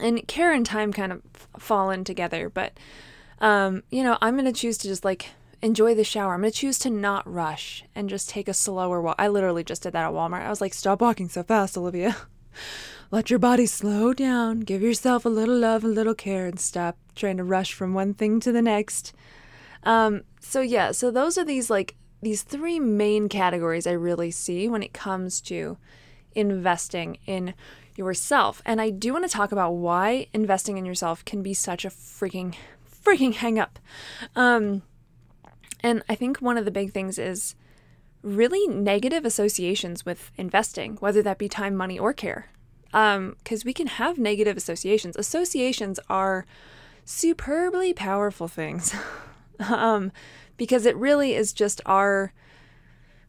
and 0.00 0.26
care 0.26 0.52
and 0.52 0.66
time 0.66 0.92
kind 0.92 1.12
of 1.12 1.22
fall 1.58 1.90
in 1.90 2.04
together 2.04 2.48
but 2.48 2.72
um, 3.40 3.82
you 3.90 4.02
know 4.02 4.18
i'm 4.20 4.34
going 4.34 4.44
to 4.44 4.58
choose 4.58 4.78
to 4.78 4.88
just 4.88 5.04
like 5.04 5.30
enjoy 5.62 5.94
the 5.94 6.04
shower. 6.04 6.34
I'm 6.34 6.42
going 6.42 6.52
to 6.52 6.58
choose 6.58 6.78
to 6.80 6.90
not 6.90 7.26
rush 7.26 7.84
and 7.94 8.10
just 8.10 8.28
take 8.28 8.48
a 8.48 8.54
slower 8.54 9.00
walk. 9.00 9.16
I 9.18 9.28
literally 9.28 9.64
just 9.64 9.82
did 9.82 9.94
that 9.94 10.04
at 10.04 10.12
walmart. 10.12 10.42
I 10.42 10.50
was 10.50 10.60
like 10.60 10.74
stop 10.74 11.00
walking 11.00 11.30
so 11.30 11.42
fast 11.42 11.78
olivia. 11.78 12.14
Let 13.10 13.30
your 13.30 13.38
body 13.38 13.64
slow 13.64 14.12
down. 14.12 14.60
Give 14.60 14.82
yourself 14.82 15.24
a 15.24 15.30
little 15.30 15.56
love 15.56 15.82
a 15.82 15.88
little 15.88 16.14
care 16.14 16.44
and 16.44 16.60
stop 16.60 16.98
trying 17.14 17.38
to 17.38 17.44
rush 17.44 17.72
from 17.72 17.94
one 17.94 18.12
thing 18.12 18.40
to 18.40 18.52
the 18.52 18.60
next. 18.60 19.14
Um, 19.84 20.22
so 20.44 20.60
yeah 20.60 20.92
so 20.92 21.10
those 21.10 21.38
are 21.38 21.44
these 21.44 21.70
like 21.70 21.96
these 22.22 22.42
three 22.42 22.78
main 22.78 23.28
categories 23.28 23.86
i 23.86 23.92
really 23.92 24.30
see 24.30 24.68
when 24.68 24.82
it 24.82 24.92
comes 24.92 25.40
to 25.40 25.76
investing 26.34 27.18
in 27.26 27.54
yourself. 27.96 28.62
And 28.64 28.80
I 28.80 28.90
do 28.90 29.12
want 29.12 29.24
to 29.24 29.30
talk 29.30 29.52
about 29.52 29.72
why 29.72 30.26
investing 30.32 30.78
in 30.78 30.84
yourself 30.84 31.24
can 31.24 31.42
be 31.42 31.54
such 31.54 31.84
a 31.84 31.90
freaking, 31.90 32.54
freaking 33.04 33.34
hang 33.34 33.58
up. 33.58 33.78
Um, 34.34 34.82
and 35.80 36.02
I 36.08 36.14
think 36.14 36.38
one 36.38 36.58
of 36.58 36.64
the 36.64 36.70
big 36.70 36.92
things 36.92 37.18
is 37.18 37.54
really 38.22 38.66
negative 38.66 39.24
associations 39.24 40.04
with 40.04 40.32
investing, 40.36 40.96
whether 40.96 41.22
that 41.22 41.38
be 41.38 41.48
time, 41.48 41.76
money, 41.76 41.98
or 41.98 42.12
care. 42.12 42.48
Because 42.86 43.16
um, 43.16 43.66
we 43.66 43.72
can 43.72 43.88
have 43.88 44.18
negative 44.18 44.56
associations. 44.56 45.16
Associations 45.16 46.00
are 46.08 46.46
superbly 47.04 47.92
powerful 47.92 48.48
things 48.48 48.94
um, 49.68 50.10
because 50.56 50.86
it 50.86 50.96
really 50.96 51.34
is 51.34 51.52
just 51.52 51.80
our 51.84 52.32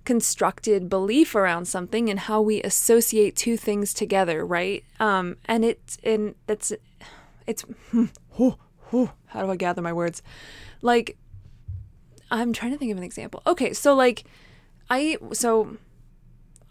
constructed 0.06 0.90
belief 0.90 1.36
around 1.36 1.66
something 1.66 2.10
and 2.10 2.22
how 2.22 2.42
we 2.42 2.62
associate 2.62 3.36
two 3.36 3.58
things 3.58 3.94
together, 3.94 4.46
right? 4.46 4.84
Um, 5.00 5.38
and 5.46 5.66
it's 5.66 5.98
and 6.04 6.36
that's 6.48 6.72
it's 7.48 7.66
how 8.38 9.44
do 9.44 9.52
I 9.52 9.56
gather 9.56 9.82
my 9.82 9.94
words? 9.94 10.22
Like 10.82 11.18
I'm 12.32 12.54
trying 12.54 12.72
to 12.72 12.78
think 12.78 12.92
of 12.92 12.98
an 12.98 13.04
example. 13.04 13.42
Okay, 13.46 13.74
so 13.74 13.94
like 13.96 14.24
I 14.90 15.18
so 15.34 15.78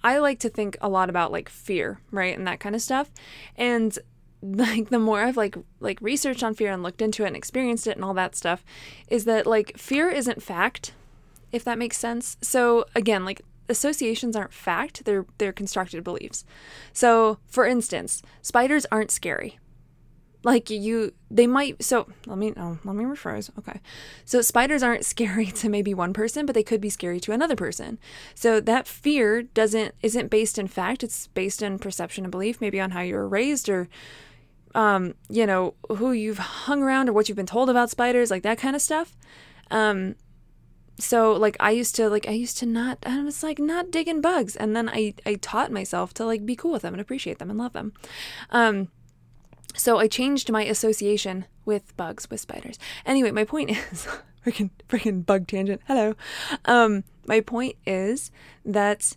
I 0.02 0.18
like 0.18 0.38
to 0.40 0.48
think 0.48 0.76
a 0.80 0.88
lot 0.88 1.08
about 1.08 1.32
like 1.32 1.48
fear, 1.48 2.00
right? 2.10 2.36
And 2.36 2.46
that 2.46 2.60
kind 2.60 2.74
of 2.74 2.82
stuff. 2.82 3.10
And 3.56 3.98
like 4.42 4.90
the 4.90 4.98
more 4.98 5.22
I've 5.22 5.36
like 5.36 5.56
like 5.80 5.98
researched 6.00 6.42
on 6.42 6.54
fear 6.54 6.72
and 6.72 6.82
looked 6.82 7.02
into 7.02 7.24
it 7.24 7.28
and 7.28 7.36
experienced 7.36 7.86
it 7.86 7.96
and 7.96 8.04
all 8.04 8.14
that 8.14 8.36
stuff 8.36 8.64
is 9.08 9.24
that 9.24 9.46
like 9.46 9.78
fear 9.78 10.10
isn't 10.10 10.42
fact 10.42 10.92
if 11.54 11.64
that 11.64 11.78
makes 11.78 11.96
sense. 11.96 12.36
So 12.42 12.84
again, 12.94 13.24
like 13.24 13.40
associations 13.68 14.36
aren't 14.36 14.52
fact, 14.52 15.04
they're 15.04 15.24
they're 15.38 15.52
constructed 15.52 16.02
beliefs. 16.02 16.44
So, 16.92 17.38
for 17.46 17.64
instance, 17.64 18.22
spiders 18.42 18.86
aren't 18.90 19.10
scary. 19.10 19.58
Like 20.42 20.68
you 20.68 21.14
they 21.30 21.46
might 21.46 21.82
so 21.82 22.06
let 22.26 22.36
me 22.36 22.52
oh, 22.56 22.78
let 22.84 22.96
me 22.96 23.04
rephrase. 23.04 23.50
Okay. 23.58 23.80
So 24.24 24.42
spiders 24.42 24.82
aren't 24.82 25.04
scary 25.14 25.46
to 25.46 25.68
maybe 25.68 25.94
one 25.94 26.12
person, 26.12 26.44
but 26.44 26.54
they 26.54 26.64
could 26.64 26.80
be 26.80 26.90
scary 26.90 27.20
to 27.20 27.32
another 27.32 27.56
person. 27.56 27.98
So 28.34 28.60
that 28.60 28.88
fear 28.88 29.42
doesn't 29.42 29.94
isn't 30.02 30.30
based 30.30 30.58
in 30.58 30.66
fact, 30.66 31.04
it's 31.04 31.28
based 31.28 31.62
in 31.62 31.78
perception 31.78 32.24
and 32.24 32.32
belief, 32.32 32.60
maybe 32.60 32.80
on 32.80 32.90
how 32.90 33.00
you 33.00 33.14
were 33.14 33.28
raised 33.28 33.68
or 33.68 33.88
um, 34.74 35.14
you 35.28 35.46
know, 35.46 35.74
who 35.88 36.10
you've 36.10 36.38
hung 36.38 36.82
around 36.82 37.08
or 37.08 37.12
what 37.12 37.28
you've 37.28 37.36
been 37.36 37.46
told 37.46 37.70
about 37.70 37.90
spiders, 37.90 38.28
like 38.28 38.42
that 38.42 38.58
kind 38.58 38.74
of 38.74 38.82
stuff. 38.82 39.16
Um, 39.70 40.16
so 40.98 41.32
like 41.32 41.56
I 41.60 41.70
used 41.70 41.94
to 41.96 42.08
like 42.08 42.28
I 42.28 42.32
used 42.32 42.58
to 42.58 42.66
not 42.66 42.98
I 43.04 43.22
was 43.22 43.42
like 43.42 43.58
not 43.58 43.90
digging 43.90 44.20
bugs 44.20 44.54
and 44.56 44.76
then 44.76 44.88
I 44.88 45.14
I 45.26 45.34
taught 45.34 45.72
myself 45.72 46.14
to 46.14 46.24
like 46.24 46.46
be 46.46 46.56
cool 46.56 46.72
with 46.72 46.82
them 46.82 46.94
and 46.94 47.00
appreciate 47.00 47.38
them 47.38 47.50
and 47.50 47.58
love 47.58 47.72
them. 47.72 47.92
Um 48.50 48.88
so 49.74 49.98
I 49.98 50.06
changed 50.06 50.52
my 50.52 50.64
association 50.64 51.46
with 51.64 51.96
bugs 51.96 52.30
with 52.30 52.40
spiders. 52.40 52.78
Anyway, 53.04 53.32
my 53.32 53.44
point 53.44 53.70
is 53.92 54.06
freaking 54.46 54.70
freaking 54.88 55.26
bug 55.26 55.48
tangent. 55.48 55.80
Hello. 55.86 56.14
Um 56.64 57.04
my 57.26 57.40
point 57.40 57.76
is 57.86 58.30
that 58.64 59.16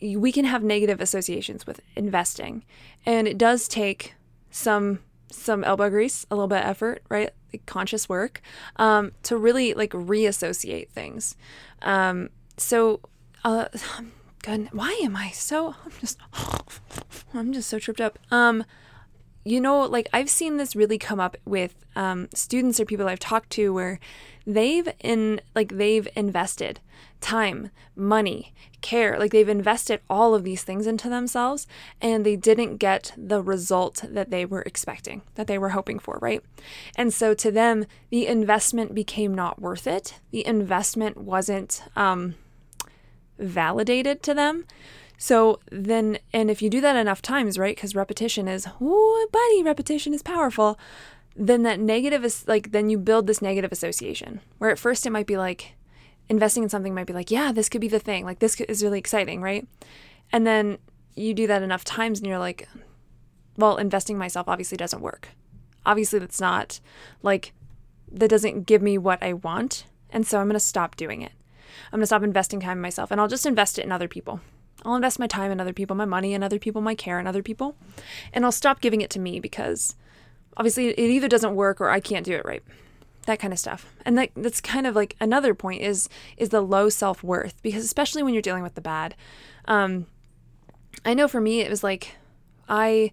we 0.00 0.32
can 0.32 0.44
have 0.44 0.62
negative 0.62 1.00
associations 1.00 1.66
with 1.66 1.80
investing 1.96 2.64
and 3.04 3.26
it 3.26 3.36
does 3.36 3.66
take 3.66 4.14
some 4.50 5.00
some 5.32 5.64
elbow 5.64 5.90
grease, 5.90 6.26
a 6.30 6.34
little 6.34 6.48
bit 6.48 6.62
of 6.62 6.66
effort, 6.70 7.02
right? 7.08 7.30
Like 7.52 7.66
conscious 7.66 8.08
work 8.08 8.40
um, 8.76 9.12
to 9.24 9.36
really 9.36 9.74
like 9.74 9.92
reassociate 9.92 10.90
things. 10.90 11.36
Um, 11.82 12.30
so, 12.56 13.00
uh, 13.44 13.66
God, 14.42 14.68
why 14.72 14.98
am 15.02 15.16
I 15.16 15.30
so? 15.30 15.74
I'm 15.84 15.92
just, 16.00 16.18
I'm 17.34 17.52
just 17.52 17.68
so 17.68 17.78
tripped 17.78 18.00
up. 18.00 18.18
Um, 18.30 18.64
you 19.44 19.60
know, 19.60 19.82
like 19.82 20.08
I've 20.12 20.30
seen 20.30 20.56
this 20.56 20.76
really 20.76 20.98
come 20.98 21.20
up 21.20 21.36
with 21.44 21.74
um, 21.96 22.28
students 22.34 22.78
or 22.78 22.84
people 22.84 23.08
I've 23.08 23.18
talked 23.18 23.50
to 23.50 23.72
where 23.72 23.98
they've 24.46 24.88
in 25.00 25.40
like 25.54 25.76
they've 25.76 26.08
invested 26.14 26.80
time, 27.20 27.70
money, 27.94 28.52
care, 28.80 29.18
like 29.18 29.30
they've 29.30 29.48
invested 29.48 30.00
all 30.08 30.34
of 30.34 30.44
these 30.44 30.62
things 30.62 30.86
into 30.86 31.08
themselves 31.08 31.66
and 32.00 32.24
they 32.24 32.36
didn't 32.36 32.76
get 32.76 33.12
the 33.16 33.42
result 33.42 34.04
that 34.08 34.30
they 34.30 34.44
were 34.44 34.62
expecting, 34.62 35.22
that 35.34 35.46
they 35.46 35.58
were 35.58 35.70
hoping 35.70 35.98
for, 35.98 36.18
right? 36.20 36.42
And 36.96 37.12
so 37.12 37.34
to 37.34 37.50
them, 37.50 37.86
the 38.10 38.26
investment 38.26 38.94
became 38.94 39.34
not 39.34 39.60
worth 39.60 39.86
it. 39.86 40.18
The 40.30 40.46
investment 40.46 41.18
wasn't 41.18 41.82
um, 41.96 42.34
validated 43.38 44.22
to 44.24 44.34
them. 44.34 44.64
So 45.22 45.60
then, 45.70 46.18
and 46.32 46.50
if 46.50 46.62
you 46.62 46.70
do 46.70 46.80
that 46.80 46.96
enough 46.96 47.20
times, 47.20 47.58
right? 47.58 47.76
Because 47.76 47.94
repetition 47.94 48.48
is, 48.48 48.66
oh, 48.80 49.28
buddy, 49.30 49.62
repetition 49.62 50.14
is 50.14 50.22
powerful. 50.22 50.78
Then 51.36 51.62
that 51.64 51.78
negative 51.78 52.24
is 52.24 52.48
like, 52.48 52.72
then 52.72 52.88
you 52.88 52.96
build 52.96 53.26
this 53.26 53.42
negative 53.42 53.70
association 53.70 54.40
where 54.56 54.70
at 54.70 54.78
first 54.78 55.04
it 55.04 55.10
might 55.10 55.26
be 55.26 55.36
like, 55.36 55.74
investing 56.30 56.62
in 56.62 56.70
something 56.70 56.94
might 56.94 57.06
be 57.06 57.12
like, 57.12 57.30
yeah, 57.30 57.52
this 57.52 57.68
could 57.68 57.82
be 57.82 57.88
the 57.88 57.98
thing. 57.98 58.24
Like, 58.24 58.38
this 58.38 58.58
is 58.62 58.82
really 58.82 58.98
exciting, 58.98 59.42
right? 59.42 59.68
And 60.32 60.46
then 60.46 60.78
you 61.14 61.34
do 61.34 61.46
that 61.48 61.62
enough 61.62 61.84
times 61.84 62.18
and 62.18 62.26
you're 62.26 62.38
like, 62.38 62.66
well, 63.58 63.76
investing 63.76 64.16
myself 64.16 64.48
obviously 64.48 64.78
doesn't 64.78 65.02
work. 65.02 65.28
Obviously, 65.84 66.18
that's 66.18 66.40
not 66.40 66.80
like, 67.22 67.52
that 68.10 68.30
doesn't 68.30 68.64
give 68.64 68.80
me 68.80 68.96
what 68.96 69.22
I 69.22 69.34
want. 69.34 69.84
And 70.08 70.26
so 70.26 70.38
I'm 70.38 70.46
going 70.46 70.54
to 70.54 70.60
stop 70.60 70.96
doing 70.96 71.20
it. 71.20 71.32
I'm 71.92 71.98
going 71.98 72.04
to 72.04 72.06
stop 72.06 72.22
investing 72.22 72.60
time 72.60 72.78
in 72.78 72.82
myself 72.82 73.10
and 73.10 73.20
I'll 73.20 73.28
just 73.28 73.44
invest 73.44 73.78
it 73.78 73.84
in 73.84 73.92
other 73.92 74.08
people. 74.08 74.40
I'll 74.84 74.96
invest 74.96 75.18
my 75.18 75.26
time 75.26 75.50
in 75.50 75.60
other 75.60 75.72
people, 75.72 75.96
my 75.96 76.04
money 76.04 76.34
in 76.34 76.42
other 76.42 76.58
people, 76.58 76.80
my 76.80 76.94
care 76.94 77.20
in 77.20 77.26
other 77.26 77.42
people, 77.42 77.76
and 78.32 78.44
I'll 78.44 78.52
stop 78.52 78.80
giving 78.80 79.00
it 79.00 79.10
to 79.10 79.20
me 79.20 79.40
because 79.40 79.94
obviously 80.56 80.88
it 80.88 80.98
either 80.98 81.28
doesn't 81.28 81.54
work 81.54 81.80
or 81.80 81.90
I 81.90 82.00
can't 82.00 82.24
do 82.24 82.34
it 82.34 82.44
right. 82.44 82.62
That 83.26 83.38
kind 83.38 83.52
of 83.52 83.58
stuff. 83.58 83.92
And 84.04 84.16
that 84.18 84.30
that's 84.34 84.60
kind 84.60 84.86
of 84.86 84.96
like 84.96 85.16
another 85.20 85.54
point 85.54 85.82
is 85.82 86.08
is 86.36 86.48
the 86.48 86.62
low 86.62 86.88
self-worth 86.88 87.62
because 87.62 87.84
especially 87.84 88.22
when 88.22 88.32
you're 88.32 88.42
dealing 88.42 88.62
with 88.62 88.74
the 88.74 88.80
bad. 88.80 89.14
Um 89.66 90.06
I 91.04 91.14
know 91.14 91.28
for 91.28 91.40
me 91.40 91.60
it 91.60 91.70
was 91.70 91.84
like 91.84 92.16
I 92.68 93.12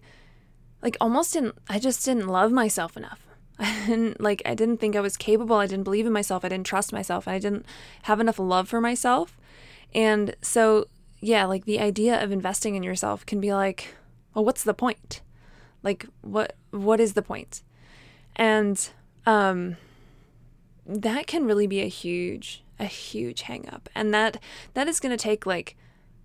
like 0.82 0.96
almost 1.00 1.34
didn't 1.34 1.56
I 1.68 1.78
just 1.78 2.04
didn't 2.04 2.28
love 2.28 2.52
myself 2.52 2.96
enough. 2.96 3.26
I 3.58 3.86
didn't 3.86 4.20
like 4.20 4.42
I 4.46 4.54
didn't 4.54 4.78
think 4.78 4.96
I 4.96 5.00
was 5.00 5.16
capable. 5.16 5.56
I 5.56 5.66
didn't 5.66 5.84
believe 5.84 6.06
in 6.06 6.12
myself. 6.12 6.44
I 6.44 6.48
didn't 6.48 6.66
trust 6.66 6.92
myself. 6.92 7.28
I 7.28 7.38
didn't 7.38 7.66
have 8.02 8.18
enough 8.18 8.38
love 8.38 8.68
for 8.68 8.80
myself. 8.80 9.36
And 9.94 10.34
so 10.42 10.86
yeah, 11.20 11.44
like 11.44 11.64
the 11.64 11.80
idea 11.80 12.22
of 12.22 12.30
investing 12.30 12.74
in 12.74 12.82
yourself 12.82 13.26
can 13.26 13.40
be 13.40 13.52
like, 13.52 13.94
well, 14.34 14.44
what's 14.44 14.64
the 14.64 14.74
point? 14.74 15.20
Like 15.82 16.06
what 16.22 16.56
what 16.70 17.00
is 17.00 17.14
the 17.14 17.22
point? 17.22 17.62
And 18.36 18.88
um 19.26 19.76
that 20.86 21.26
can 21.26 21.44
really 21.44 21.66
be 21.66 21.80
a 21.80 21.88
huge 21.88 22.62
a 22.78 22.84
huge 22.84 23.42
hang 23.42 23.68
up. 23.68 23.88
And 23.94 24.14
that 24.14 24.38
that 24.74 24.88
is 24.88 25.00
going 25.00 25.16
to 25.16 25.22
take 25.22 25.46
like 25.46 25.76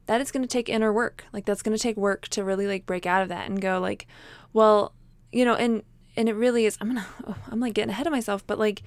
that 0.05 0.21
is 0.21 0.31
going 0.31 0.43
to 0.43 0.47
take 0.47 0.69
inner 0.69 0.91
work. 0.91 1.25
Like 1.33 1.45
that's 1.45 1.61
going 1.61 1.75
to 1.75 1.81
take 1.81 1.97
work 1.97 2.27
to 2.29 2.43
really 2.43 2.67
like 2.67 2.85
break 2.85 3.05
out 3.05 3.23
of 3.23 3.29
that 3.29 3.49
and 3.49 3.61
go 3.61 3.79
like, 3.79 4.07
well, 4.51 4.93
you 5.31 5.45
know, 5.45 5.55
and 5.55 5.83
and 6.15 6.29
it 6.29 6.33
really 6.33 6.65
is 6.65 6.77
I'm 6.79 6.93
going 6.93 7.03
to 7.25 7.35
I'm 7.51 7.59
like 7.59 7.73
getting 7.73 7.91
ahead 7.91 8.07
of 8.07 8.13
myself, 8.13 8.45
but 8.45 8.59
like 8.59 8.83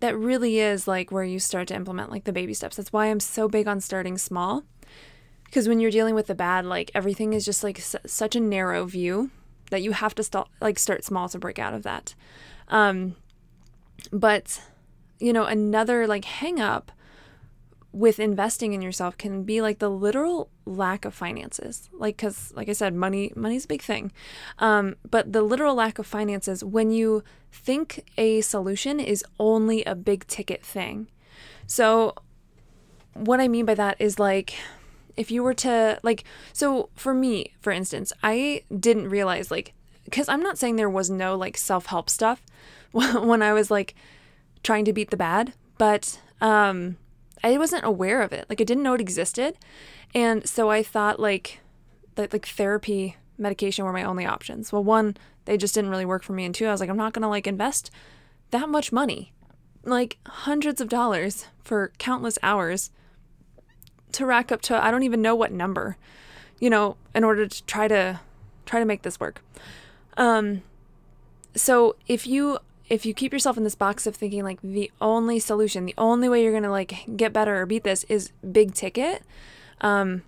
that 0.00 0.16
really 0.16 0.58
is 0.58 0.88
like 0.88 1.12
where 1.12 1.24
you 1.24 1.38
start 1.38 1.68
to 1.68 1.74
implement 1.74 2.10
like 2.10 2.24
the 2.24 2.32
baby 2.32 2.54
steps. 2.54 2.76
That's 2.76 2.92
why 2.92 3.06
I'm 3.06 3.20
so 3.20 3.48
big 3.48 3.68
on 3.68 3.80
starting 3.80 4.18
small 4.18 4.64
because 5.50 5.68
when 5.68 5.80
you're 5.80 5.90
dealing 5.90 6.14
with 6.14 6.28
the 6.28 6.34
bad 6.34 6.64
like 6.64 6.90
everything 6.94 7.32
is 7.32 7.44
just 7.44 7.62
like 7.64 7.78
s- 7.78 7.96
such 8.06 8.36
a 8.36 8.40
narrow 8.40 8.86
view 8.86 9.30
that 9.70 9.82
you 9.82 9.92
have 9.92 10.14
to 10.14 10.22
st- 10.22 10.46
like 10.60 10.78
start 10.78 11.04
small 11.04 11.28
to 11.28 11.38
break 11.38 11.58
out 11.58 11.74
of 11.74 11.82
that. 11.82 12.14
Um 12.68 13.16
but 14.12 14.62
you 15.18 15.32
know 15.32 15.44
another 15.44 16.06
like 16.06 16.24
hang 16.24 16.60
up 16.60 16.92
with 17.92 18.20
investing 18.20 18.72
in 18.72 18.80
yourself 18.80 19.18
can 19.18 19.42
be 19.42 19.60
like 19.60 19.80
the 19.80 19.90
literal 19.90 20.48
lack 20.64 21.04
of 21.04 21.12
finances. 21.12 21.90
Like 21.92 22.16
because 22.16 22.52
like 22.54 22.68
i 22.68 22.72
said 22.72 22.94
money 22.94 23.32
money's 23.34 23.64
a 23.64 23.68
big 23.68 23.82
thing. 23.82 24.12
Um, 24.60 24.94
but 25.10 25.32
the 25.32 25.42
literal 25.42 25.74
lack 25.74 25.98
of 25.98 26.06
finances 26.06 26.62
when 26.62 26.92
you 26.92 27.24
think 27.50 28.04
a 28.16 28.40
solution 28.42 29.00
is 29.00 29.24
only 29.40 29.84
a 29.84 29.96
big 29.96 30.26
ticket 30.28 30.64
thing. 30.64 31.08
So 31.66 32.14
what 33.14 33.40
i 33.40 33.48
mean 33.48 33.66
by 33.66 33.74
that 33.74 33.96
is 33.98 34.20
like 34.20 34.54
if 35.20 35.30
you 35.30 35.42
were 35.42 35.52
to 35.52 36.00
like 36.02 36.24
so 36.54 36.88
for 36.96 37.12
me 37.12 37.52
for 37.60 37.70
instance 37.70 38.10
i 38.22 38.62
didn't 38.78 39.08
realize 39.08 39.50
like 39.50 39.74
because 40.04 40.28
i'm 40.30 40.42
not 40.42 40.56
saying 40.56 40.76
there 40.76 40.88
was 40.88 41.10
no 41.10 41.36
like 41.36 41.58
self-help 41.58 42.08
stuff 42.08 42.42
when 42.92 43.42
i 43.42 43.52
was 43.52 43.70
like 43.70 43.94
trying 44.62 44.84
to 44.84 44.92
beat 44.92 45.10
the 45.10 45.16
bad 45.16 45.52
but 45.76 46.18
um 46.40 46.96
i 47.44 47.56
wasn't 47.56 47.84
aware 47.84 48.22
of 48.22 48.32
it. 48.32 48.46
Like 48.48 48.60
i 48.60 48.64
didn't 48.64 48.82
know 48.82 48.94
it 48.94 49.00
existed. 49.00 49.56
And 50.14 50.48
so 50.48 50.70
i 50.70 50.82
thought 50.82 51.20
like 51.20 51.60
that 52.16 52.32
like 52.32 52.46
therapy 52.46 53.16
medication 53.38 53.84
were 53.84 53.92
my 53.92 54.02
only 54.02 54.26
options. 54.26 54.72
Well 54.72 54.84
one 54.84 55.16
they 55.44 55.56
just 55.56 55.74
didn't 55.74 55.90
really 55.90 56.04
work 56.04 56.22
for 56.22 56.32
me. 56.32 56.44
And 56.44 56.54
two 56.54 56.66
i 56.66 56.70
was 56.70 56.80
like 56.80 56.90
i'm 56.90 56.96
not 56.96 57.12
gonna 57.12 57.28
like 57.28 57.46
invest 57.46 57.90
that 58.50 58.68
much 58.68 58.90
money 58.90 59.32
like 59.84 60.18
hundreds 60.26 60.80
of 60.80 60.88
dollars 60.88 61.46
for 61.62 61.92
countless 61.98 62.38
hours 62.42 62.90
to 64.14 64.26
rack 64.26 64.50
up 64.52 64.60
to 64.62 64.84
I 64.84 64.90
don't 64.90 65.02
even 65.02 65.22
know 65.22 65.34
what 65.34 65.52
number, 65.52 65.96
you 66.58 66.70
know, 66.70 66.96
in 67.14 67.24
order 67.24 67.46
to 67.46 67.64
try 67.64 67.88
to 67.88 68.20
try 68.66 68.80
to 68.80 68.86
make 68.86 69.02
this 69.02 69.20
work. 69.20 69.42
Um 70.16 70.62
so 71.54 71.96
if 72.06 72.26
you 72.26 72.58
if 72.88 73.06
you 73.06 73.14
keep 73.14 73.32
yourself 73.32 73.56
in 73.56 73.64
this 73.64 73.76
box 73.76 74.06
of 74.06 74.16
thinking 74.16 74.42
like 74.42 74.60
the 74.62 74.90
only 75.00 75.38
solution, 75.38 75.86
the 75.86 75.94
only 75.96 76.28
way 76.28 76.42
you're 76.42 76.60
to 76.60 76.70
like 76.70 77.04
get 77.16 77.32
better 77.32 77.60
or 77.60 77.66
beat 77.66 77.84
this 77.84 78.04
is 78.04 78.32
big 78.52 78.74
ticket, 78.74 79.22
um 79.80 80.22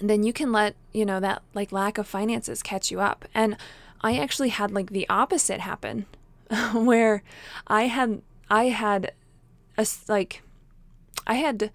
then 0.00 0.22
you 0.22 0.32
can 0.32 0.52
let, 0.52 0.74
you 0.92 1.04
know, 1.04 1.20
that 1.20 1.42
like 1.54 1.72
lack 1.72 1.98
of 1.98 2.06
finances 2.06 2.62
catch 2.62 2.90
you 2.90 3.00
up. 3.00 3.24
And 3.34 3.56
I 4.00 4.18
actually 4.18 4.50
had 4.50 4.70
like 4.72 4.90
the 4.90 5.08
opposite 5.08 5.60
happen 5.60 6.06
where 6.72 7.22
I 7.66 7.84
had 7.84 8.22
I 8.50 8.64
had 8.64 9.12
a 9.78 9.86
like 10.08 10.42
I 11.26 11.34
had 11.34 11.70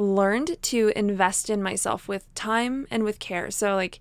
learned 0.00 0.56
to 0.62 0.92
invest 0.96 1.50
in 1.50 1.62
myself 1.62 2.08
with 2.08 2.32
time 2.34 2.86
and 2.90 3.04
with 3.04 3.18
care. 3.18 3.50
So, 3.50 3.74
like, 3.74 4.00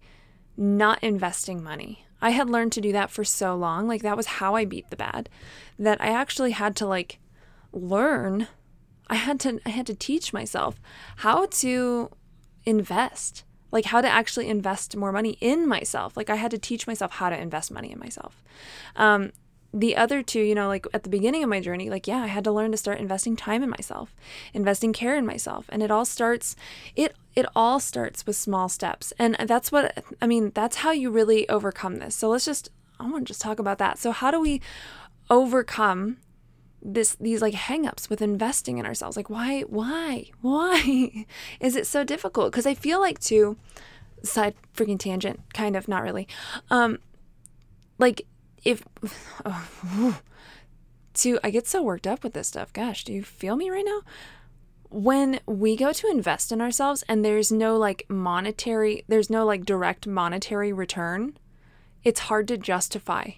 not 0.55 1.03
investing 1.03 1.61
money. 1.61 2.05
I 2.21 2.31
had 2.31 2.49
learned 2.49 2.71
to 2.73 2.81
do 2.81 2.91
that 2.93 3.11
for 3.11 3.23
so 3.23 3.55
long. 3.55 3.87
Like, 3.87 4.01
that 4.01 4.17
was 4.17 4.25
how 4.25 4.55
I 4.55 4.65
beat 4.65 4.89
the 4.89 4.95
bad 4.95 5.29
that 5.77 6.01
I 6.01 6.07
actually 6.07 6.51
had 6.51 6.75
to, 6.77 6.87
like, 6.87 7.19
learn. 7.73 8.47
I 9.07 9.15
had 9.15 9.39
to, 9.41 9.59
I 9.65 9.69
had 9.69 9.85
to 9.87 9.93
teach 9.93 10.31
myself 10.31 10.79
how 11.17 11.47
to 11.47 12.09
invest, 12.65 13.43
like, 13.71 13.85
how 13.85 13.99
to 13.99 14.09
actually 14.09 14.47
invest 14.47 14.95
more 14.95 15.11
money 15.11 15.37
in 15.41 15.67
myself. 15.67 16.15
Like, 16.15 16.29
I 16.29 16.35
had 16.35 16.51
to 16.51 16.57
teach 16.57 16.87
myself 16.87 17.13
how 17.13 17.29
to 17.29 17.37
invest 17.37 17.71
money 17.71 17.91
in 17.91 17.99
myself. 17.99 18.41
Um, 18.95 19.31
the 19.73 19.95
other 19.95 20.23
two, 20.23 20.41
you 20.41 20.55
know, 20.55 20.67
like 20.67 20.87
at 20.93 21.03
the 21.03 21.09
beginning 21.09 21.43
of 21.43 21.49
my 21.49 21.59
journey, 21.59 21.89
like, 21.89 22.07
yeah, 22.07 22.19
I 22.23 22.27
had 22.27 22.43
to 22.45 22.51
learn 22.51 22.71
to 22.71 22.77
start 22.77 22.99
investing 22.99 23.35
time 23.35 23.61
in 23.61 23.69
myself, 23.69 24.15
investing 24.53 24.93
care 24.93 25.15
in 25.15 25.25
myself. 25.25 25.65
And 25.69 25.83
it 25.83 25.91
all 25.91 26.05
starts, 26.05 26.55
it, 26.95 27.15
it 27.35 27.45
all 27.55 27.79
starts 27.79 28.25
with 28.25 28.35
small 28.35 28.67
steps. 28.67 29.13
And 29.19 29.35
that's 29.47 29.71
what, 29.71 30.03
I 30.21 30.27
mean, 30.27 30.51
that's 30.55 30.77
how 30.77 30.91
you 30.91 31.11
really 31.11 31.47
overcome 31.49 31.97
this. 31.97 32.15
So 32.15 32.29
let's 32.29 32.45
just, 32.45 32.69
I 32.99 33.03
want 33.03 33.27
to 33.27 33.31
just 33.31 33.41
talk 33.41 33.59
about 33.59 33.77
that. 33.77 33.99
So 33.99 34.11
how 34.11 34.31
do 34.31 34.39
we 34.39 34.61
overcome 35.29 36.17
this 36.81 37.15
these 37.15 37.41
like 37.41 37.53
hangups 37.53 38.09
with 38.09 38.21
investing 38.21 38.77
in 38.77 38.85
ourselves 38.85 39.17
like 39.17 39.29
why 39.29 39.61
why 39.63 40.25
why 40.41 41.25
is 41.59 41.75
it 41.75 41.85
so 41.85 42.05
difficult 42.05 42.51
because 42.51 42.65
i 42.65 42.73
feel 42.73 43.01
like 43.01 43.19
too 43.19 43.57
side 44.23 44.55
freaking 44.73 44.97
tangent 44.97 45.41
kind 45.53 45.75
of 45.75 45.89
not 45.89 46.03
really 46.03 46.25
um 46.71 46.97
like 47.97 48.25
if 48.63 48.83
oh, 49.45 50.19
to 51.15 51.39
I 51.43 51.49
get 51.49 51.67
so 51.67 51.81
worked 51.81 52.07
up 52.07 52.23
with 52.23 52.33
this 52.33 52.47
stuff. 52.47 52.73
Gosh, 52.73 53.03
do 53.03 53.13
you 53.13 53.23
feel 53.23 53.55
me 53.55 53.69
right 53.69 53.85
now? 53.85 54.01
When 54.89 55.39
we 55.45 55.75
go 55.75 55.93
to 55.93 56.07
invest 56.07 56.51
in 56.51 56.61
ourselves 56.61 57.03
and 57.07 57.23
there's 57.23 57.51
no 57.51 57.77
like 57.77 58.05
monetary, 58.09 59.03
there's 59.07 59.29
no 59.29 59.45
like 59.45 59.65
direct 59.65 60.07
monetary 60.07 60.73
return, 60.73 61.37
it's 62.03 62.21
hard 62.21 62.47
to 62.47 62.57
justify. 62.57 63.31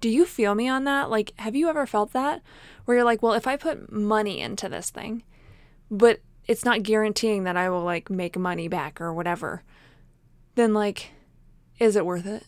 Do 0.00 0.08
you 0.08 0.24
feel 0.24 0.54
me 0.54 0.66
on 0.66 0.84
that? 0.84 1.10
Like, 1.10 1.32
have 1.38 1.54
you 1.54 1.68
ever 1.68 1.86
felt 1.86 2.12
that? 2.12 2.42
Where 2.84 2.96
you're 2.96 3.04
like, 3.04 3.22
well, 3.22 3.34
if 3.34 3.46
I 3.46 3.56
put 3.56 3.92
money 3.92 4.40
into 4.40 4.68
this 4.68 4.90
thing, 4.90 5.22
but 5.90 6.20
it's 6.46 6.64
not 6.64 6.82
guaranteeing 6.82 7.44
that 7.44 7.56
I 7.56 7.68
will 7.68 7.82
like 7.84 8.10
make 8.10 8.36
money 8.36 8.66
back 8.66 9.00
or 9.00 9.12
whatever, 9.12 9.62
then 10.54 10.72
like, 10.72 11.10
is 11.78 11.96
it 11.96 12.06
worth 12.06 12.26
it? 12.26 12.44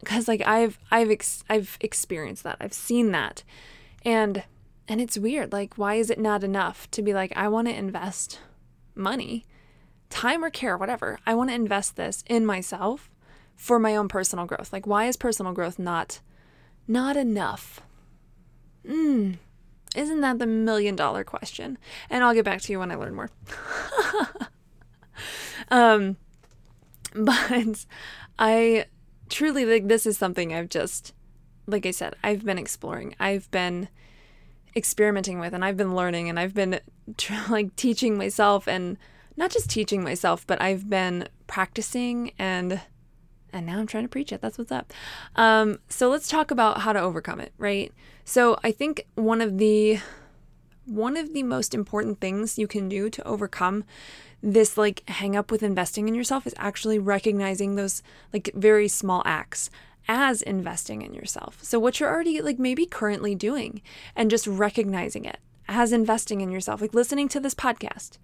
Because 0.00 0.28
like 0.28 0.42
I've 0.46 0.78
I've 0.90 1.10
ex- 1.10 1.44
I've 1.48 1.76
experienced 1.80 2.42
that. 2.44 2.56
I've 2.60 2.72
seen 2.72 3.12
that. 3.12 3.42
And 4.04 4.44
and 4.88 5.00
it's 5.00 5.18
weird. 5.18 5.52
Like 5.52 5.76
why 5.76 5.94
is 5.94 6.10
it 6.10 6.18
not 6.18 6.44
enough 6.44 6.90
to 6.92 7.02
be 7.02 7.12
like 7.12 7.32
I 7.36 7.48
want 7.48 7.68
to 7.68 7.74
invest 7.74 8.40
money, 8.94 9.44
time 10.10 10.44
or 10.44 10.50
care, 10.50 10.76
whatever. 10.76 11.18
I 11.26 11.34
want 11.34 11.50
to 11.50 11.54
invest 11.54 11.96
this 11.96 12.22
in 12.26 12.46
myself 12.46 13.10
for 13.56 13.78
my 13.78 13.96
own 13.96 14.08
personal 14.08 14.46
growth. 14.46 14.72
Like 14.72 14.86
why 14.86 15.06
is 15.06 15.16
personal 15.16 15.52
growth 15.52 15.78
not 15.78 16.20
not 16.86 17.16
enough? 17.16 17.80
Mm. 18.86 19.38
Isn't 19.96 20.20
that 20.20 20.38
the 20.38 20.46
million 20.46 20.94
dollar 20.94 21.24
question? 21.24 21.78
And 22.10 22.22
I'll 22.22 22.34
get 22.34 22.44
back 22.44 22.60
to 22.62 22.72
you 22.72 22.78
when 22.78 22.92
I 22.92 22.96
learn 22.96 23.14
more. 23.14 23.30
um 25.70 26.16
but 27.14 27.86
I 28.38 28.84
truly 29.28 29.64
like 29.64 29.88
this 29.88 30.06
is 30.06 30.16
something 30.18 30.54
I've 30.54 30.68
just 30.68 31.12
like 31.66 31.86
I 31.86 31.90
said, 31.90 32.14
I've 32.22 32.44
been 32.44 32.58
exploring. 32.58 33.14
I've 33.18 33.50
been 33.50 33.88
experimenting 34.74 35.38
with 35.38 35.52
and 35.52 35.64
I've 35.64 35.76
been 35.76 35.94
learning 35.94 36.28
and 36.28 36.38
I've 36.38 36.54
been 36.54 36.80
like 37.48 37.74
teaching 37.76 38.16
myself 38.16 38.68
and 38.68 38.96
not 39.36 39.50
just 39.50 39.68
teaching 39.68 40.02
myself, 40.02 40.46
but 40.46 40.60
I've 40.62 40.88
been 40.88 41.28
practicing 41.46 42.32
and 42.38 42.80
and 43.52 43.64
now 43.64 43.78
I'm 43.78 43.86
trying 43.86 44.04
to 44.04 44.08
preach 44.08 44.32
it. 44.32 44.42
That's 44.42 44.58
what's 44.58 44.72
up. 44.72 44.92
Um, 45.34 45.78
so 45.88 46.10
let's 46.10 46.28
talk 46.28 46.50
about 46.50 46.80
how 46.80 46.92
to 46.92 47.00
overcome 47.00 47.40
it, 47.40 47.52
right? 47.56 47.92
So 48.24 48.58
I 48.62 48.70
think 48.70 49.06
one 49.14 49.40
of 49.40 49.56
the 49.56 49.98
one 50.86 51.16
of 51.16 51.32
the 51.32 51.42
most 51.42 51.74
important 51.74 52.20
things 52.20 52.58
you 52.58 52.66
can 52.66 52.88
do 52.88 53.10
to 53.10 53.26
overcome 53.26 53.84
this 54.42 54.76
like 54.76 55.08
hang 55.08 55.34
up 55.34 55.50
with 55.50 55.62
investing 55.62 56.08
in 56.08 56.14
yourself 56.14 56.46
is 56.46 56.54
actually 56.56 56.98
recognizing 56.98 57.74
those 57.74 58.02
like 58.32 58.50
very 58.54 58.88
small 58.88 59.22
acts 59.24 59.70
as 60.08 60.42
investing 60.42 61.02
in 61.02 61.14
yourself. 61.14 61.58
So 61.62 61.78
what 61.78 61.98
you're 61.98 62.12
already 62.12 62.40
like 62.40 62.58
maybe 62.58 62.86
currently 62.86 63.34
doing 63.34 63.82
and 64.14 64.30
just 64.30 64.46
recognizing 64.46 65.24
it 65.24 65.38
as 65.68 65.92
investing 65.92 66.40
in 66.40 66.50
yourself. 66.50 66.80
Like 66.80 66.94
listening 66.94 67.28
to 67.28 67.40
this 67.40 67.54
podcast. 67.54 68.18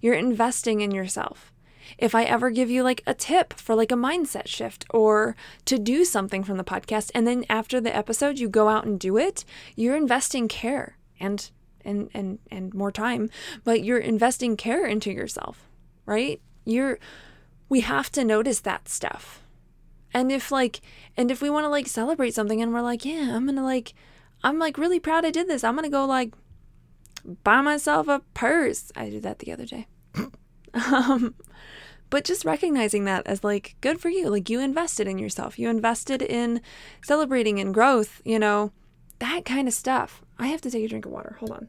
You're 0.00 0.14
investing 0.14 0.80
in 0.80 0.90
yourself. 0.90 1.52
If 1.96 2.14
I 2.14 2.24
ever 2.24 2.50
give 2.50 2.68
you 2.68 2.82
like 2.82 3.02
a 3.06 3.14
tip 3.14 3.54
for 3.54 3.74
like 3.74 3.92
a 3.92 3.96
mindset 3.96 4.46
shift 4.46 4.84
or 4.90 5.36
to 5.64 5.78
do 5.78 6.04
something 6.04 6.44
from 6.44 6.58
the 6.58 6.64
podcast 6.64 7.10
and 7.14 7.26
then 7.26 7.44
after 7.48 7.80
the 7.80 7.94
episode 7.94 8.38
you 8.38 8.48
go 8.48 8.68
out 8.68 8.84
and 8.84 9.00
do 9.00 9.16
it, 9.16 9.44
you're 9.74 9.96
investing 9.96 10.48
care 10.48 10.98
and 11.18 11.50
and 11.84 12.10
and 12.14 12.38
and 12.50 12.74
more 12.74 12.92
time, 12.92 13.30
but 13.64 13.84
you're 13.84 13.98
investing 13.98 14.56
care 14.56 14.86
into 14.86 15.10
yourself 15.10 15.68
right? 16.08 16.40
You're 16.64 16.98
we 17.68 17.82
have 17.82 18.10
to 18.12 18.24
notice 18.24 18.60
that 18.60 18.88
stuff. 18.88 19.42
And 20.12 20.32
if 20.32 20.50
like 20.50 20.80
and 21.16 21.30
if 21.30 21.42
we 21.42 21.50
want 21.50 21.64
to 21.64 21.68
like 21.68 21.86
celebrate 21.86 22.34
something 22.34 22.60
and 22.60 22.72
we're 22.72 22.80
like, 22.80 23.04
yeah, 23.04 23.36
I'm 23.36 23.44
going 23.44 23.56
to 23.56 23.62
like 23.62 23.94
I'm 24.42 24.58
like 24.58 24.78
really 24.78 24.98
proud 24.98 25.24
I 25.24 25.30
did 25.30 25.46
this. 25.46 25.62
I'm 25.62 25.74
going 25.74 25.84
to 25.84 25.90
go 25.90 26.06
like 26.06 26.34
buy 27.44 27.60
myself 27.60 28.08
a 28.08 28.22
purse. 28.32 28.90
I 28.96 29.10
did 29.10 29.22
that 29.22 29.40
the 29.40 29.52
other 29.52 29.66
day. 29.66 29.86
um 30.90 31.34
but 32.10 32.24
just 32.24 32.46
recognizing 32.46 33.04
that 33.04 33.26
as 33.26 33.44
like 33.44 33.76
good 33.82 34.00
for 34.00 34.08
you. 34.08 34.30
Like 34.30 34.48
you 34.48 34.60
invested 34.60 35.06
in 35.06 35.18
yourself. 35.18 35.58
You 35.58 35.68
invested 35.68 36.22
in 36.22 36.62
celebrating 37.04 37.60
and 37.60 37.74
growth, 37.74 38.22
you 38.24 38.38
know, 38.38 38.72
that 39.18 39.44
kind 39.44 39.68
of 39.68 39.74
stuff. 39.74 40.22
I 40.38 40.48
have 40.48 40.60
to 40.62 40.70
take 40.70 40.84
a 40.84 40.88
drink 40.88 41.06
of 41.06 41.12
water. 41.12 41.36
Hold 41.40 41.52
on. 41.52 41.68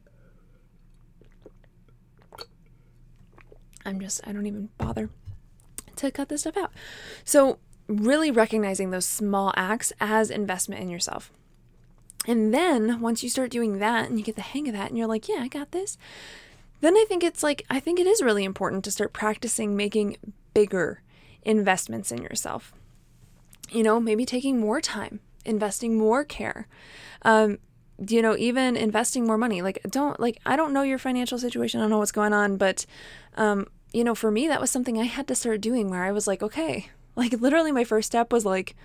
I'm 3.86 4.00
just, 4.00 4.22
I 4.28 4.32
don't 4.32 4.46
even 4.46 4.70
bother 4.78 5.10
to 5.96 6.12
cut 6.12 6.30
this 6.30 6.42
stuff 6.42 6.58
out. 6.58 6.72
So, 7.24 7.60
really 7.88 8.30
recognizing 8.30 8.92
those 8.92 9.06
small 9.06 9.52
acts 9.56 9.92
as 10.00 10.30
investment 10.30 10.82
in 10.82 10.90
yourself. 10.90 11.32
And 12.28 12.54
then 12.54 13.02
once 13.02 13.24
you 13.24 13.30
start 13.30 13.50
doing 13.50 13.80
that 13.80 14.10
and 14.10 14.20
you 14.20 14.24
get 14.24 14.36
the 14.36 14.42
hang 14.42 14.68
of 14.68 14.74
that 14.74 14.90
and 14.90 14.98
you're 14.98 15.08
like, 15.08 15.28
yeah, 15.28 15.40
I 15.40 15.48
got 15.48 15.72
this, 15.72 15.98
then 16.82 16.96
I 16.96 17.06
think 17.08 17.24
it's 17.24 17.42
like, 17.42 17.66
I 17.70 17.80
think 17.80 18.00
it 18.00 18.06
is 18.06 18.22
really 18.22 18.44
important 18.44 18.84
to 18.84 18.92
start 18.92 19.14
practicing 19.14 19.76
making 19.76 20.18
bigger 20.54 21.02
investments 21.42 22.12
in 22.12 22.22
yourself. 22.22 22.74
You 23.72 23.84
know, 23.84 24.00
maybe 24.00 24.26
taking 24.26 24.60
more 24.60 24.82
time, 24.82 25.20
investing 25.46 25.98
more 25.98 26.24
care, 26.24 26.68
um, 27.24 27.58
you 28.08 28.22
know, 28.22 28.36
even 28.38 28.76
investing 28.78 29.26
more 29.26 29.38
money. 29.38 29.62
Like, 29.62 29.80
don't, 29.90 30.20
like, 30.20 30.40
I 30.46 30.56
don't 30.56 30.74
know 30.74 30.84
your 30.84 30.98
financial 30.98 31.38
situation, 31.38 31.80
I 31.80 31.84
don't 31.84 31.90
know 31.90 31.98
what's 31.98 32.12
going 32.12 32.34
on, 32.34 32.58
but, 32.58 32.86
um, 33.36 33.68
you 33.92 34.04
know, 34.04 34.16
for 34.16 34.32
me, 34.32 34.48
that 34.48 34.62
was 34.62 34.72
something 34.72 35.00
I 35.00 35.06
had 35.06 35.28
to 35.28 35.36
start 35.36 35.62
doing 35.62 35.90
where 35.90 36.04
I 36.04 36.12
was 36.12 36.28
like, 36.28 36.42
okay, 36.44 36.90
like, 37.16 37.34
literally, 37.34 37.72
my 37.72 37.84
first 37.84 38.08
step 38.08 38.32
was 38.32 38.46
like, 38.46 38.76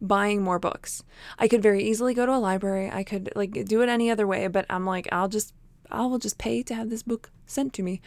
buying 0.00 0.42
more 0.42 0.58
books. 0.58 1.02
I 1.38 1.48
could 1.48 1.62
very 1.62 1.82
easily 1.82 2.14
go 2.14 2.26
to 2.26 2.34
a 2.34 2.38
library. 2.38 2.90
I 2.90 3.02
could 3.02 3.30
like 3.34 3.64
do 3.64 3.82
it 3.82 3.88
any 3.88 4.10
other 4.10 4.26
way, 4.26 4.46
but 4.46 4.66
I'm 4.70 4.86
like 4.86 5.08
I'll 5.12 5.28
just 5.28 5.54
I 5.90 6.06
will 6.06 6.18
just 6.18 6.38
pay 6.38 6.62
to 6.62 6.74
have 6.74 6.90
this 6.90 7.02
book 7.02 7.30
sent 7.46 7.72
to 7.74 7.82
me. 7.82 8.00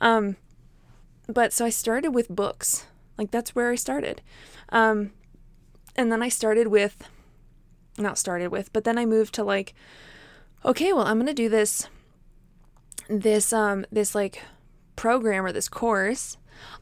Um 0.00 0.36
but 1.26 1.52
so 1.52 1.64
I 1.64 1.70
started 1.70 2.10
with 2.14 2.28
books. 2.28 2.86
Like 3.18 3.30
that's 3.30 3.54
where 3.54 3.70
I 3.70 3.74
started. 3.74 4.22
Um 4.70 5.12
and 5.96 6.10
then 6.10 6.22
I 6.22 6.28
started 6.28 6.68
with 6.68 7.08
not 7.98 8.18
started 8.18 8.48
with, 8.50 8.72
but 8.72 8.84
then 8.84 8.98
I 8.98 9.06
moved 9.06 9.34
to 9.34 9.44
like 9.44 9.74
okay, 10.64 10.92
well, 10.92 11.06
I'm 11.06 11.16
to 11.26 11.34
do 11.34 11.48
this 11.48 11.88
this 13.08 13.52
um 13.52 13.84
this 13.92 14.14
like 14.14 14.42
program 14.96 15.44
or 15.44 15.52
this 15.52 15.68
course. 15.68 16.36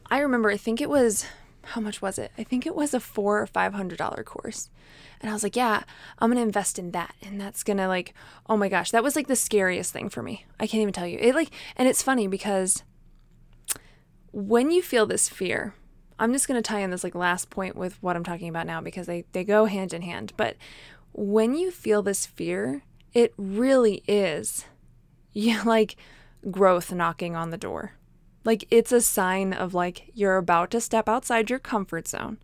I 0.09 0.19
remember 0.19 0.49
I 0.49 0.57
think 0.57 0.81
it 0.81 0.89
was 0.89 1.25
how 1.63 1.81
much 1.81 2.01
was 2.01 2.19
it? 2.19 2.31
I 2.37 2.43
think 2.43 2.65
it 2.65 2.75
was 2.75 2.93
a 2.93 2.99
4 2.99 3.41
or 3.41 3.47
500 3.47 3.97
dollar 3.97 4.23
course. 4.23 4.69
And 5.21 5.29
I 5.29 5.33
was 5.33 5.43
like, 5.43 5.55
yeah, 5.55 5.83
I'm 6.19 6.29
to 6.37 6.41
invest 6.41 6.77
in 6.77 6.91
that. 6.91 7.15
And 7.21 7.39
that's 7.39 7.63
to 7.63 7.87
like, 7.87 8.13
oh 8.49 8.57
my 8.57 8.67
gosh, 8.67 8.91
that 8.91 9.03
was 9.03 9.15
like 9.15 9.27
the 9.27 9.37
scariest 9.37 9.93
thing 9.93 10.09
for 10.09 10.21
me. 10.21 10.45
I 10.59 10.67
can't 10.67 10.81
even 10.81 10.93
tell 10.93 11.07
you. 11.07 11.17
It 11.19 11.35
like 11.35 11.51
and 11.77 11.87
it's 11.87 12.03
funny 12.03 12.27
because 12.27 12.83
when 14.31 14.71
you 14.71 14.81
feel 14.81 15.05
this 15.05 15.29
fear, 15.29 15.75
I'm 16.19 16.33
just 16.33 16.47
going 16.47 16.61
to 16.61 16.67
tie 16.67 16.79
in 16.79 16.89
this 16.89 17.03
like 17.03 17.15
last 17.15 17.49
point 17.49 17.75
with 17.75 18.01
what 18.01 18.15
I'm 18.15 18.23
talking 18.23 18.49
about 18.49 18.67
now 18.67 18.81
because 18.81 19.07
they 19.07 19.25
they 19.31 19.43
go 19.43 19.65
hand 19.65 19.93
in 19.93 20.01
hand. 20.01 20.33
But 20.35 20.57
when 21.13 21.55
you 21.55 21.71
feel 21.71 22.01
this 22.01 22.25
fear, 22.25 22.83
it 23.13 23.33
really 23.37 24.03
is 24.07 24.65
yeah, 25.33 25.63
like 25.65 25.95
growth 26.49 26.91
knocking 26.91 27.35
on 27.35 27.49
the 27.49 27.57
door. 27.57 27.93
Like 28.45 28.65
it's 28.69 28.91
a 28.91 29.01
sign 29.01 29.53
of 29.53 29.73
like 29.73 30.11
you're 30.13 30.37
about 30.37 30.71
to 30.71 30.81
step 30.81 31.07
outside 31.09 31.49
your 31.49 31.59
comfort 31.59 32.07
zone. 32.07 32.37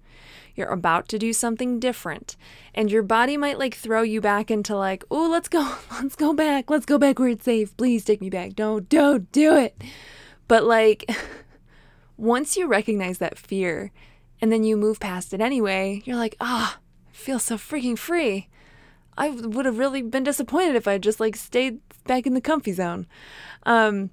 You're 0.56 0.70
about 0.70 1.08
to 1.10 1.20
do 1.20 1.32
something 1.32 1.80
different. 1.80 2.36
And 2.74 2.92
your 2.92 3.04
body 3.04 3.38
might 3.38 3.60
like 3.60 3.76
throw 3.76 4.02
you 4.02 4.20
back 4.20 4.50
into 4.50 4.76
like, 4.76 5.04
oh, 5.12 5.30
let's 5.30 5.48
go, 5.48 5.76
let's 6.02 6.16
go 6.16 6.34
back, 6.34 6.70
let's 6.70 6.86
go 6.86 6.98
back 6.98 7.20
where 7.20 7.30
it's 7.30 7.46
safe. 7.46 7.76
Please 7.78 8.04
take 8.04 8.22
me 8.22 8.30
back. 8.30 8.56
Don't, 8.56 8.90
don't 8.90 9.32
do 9.32 9.56
it. 9.56 9.82
But 10.48 10.64
like, 10.66 11.10
once 12.18 12.58
you 12.58 12.68
recognize 12.68 13.20
that 13.20 13.38
fear 13.38 13.92
and 14.42 14.52
then 14.52 14.64
you 14.64 14.76
move 14.76 15.00
past 15.00 15.34
it 15.34 15.42
anyway, 15.42 16.02
you're 16.06 16.18
like, 16.18 16.36
ah, 16.42 16.80
oh, 16.80 16.84
I 17.10 17.16
feel 17.16 17.40
so 17.40 17.56
freaking 17.56 17.98
free. 17.98 18.49
I 19.20 19.30
would 19.30 19.66
have 19.66 19.78
really 19.78 20.02
been 20.02 20.24
disappointed 20.24 20.76
if 20.76 20.88
I 20.88 20.98
just 20.98 21.20
like 21.20 21.36
stayed 21.36 21.82
back 22.06 22.26
in 22.26 22.34
the 22.34 22.42
comfy 22.42 22.72
zone. 22.72 23.06
Um, 23.64 24.12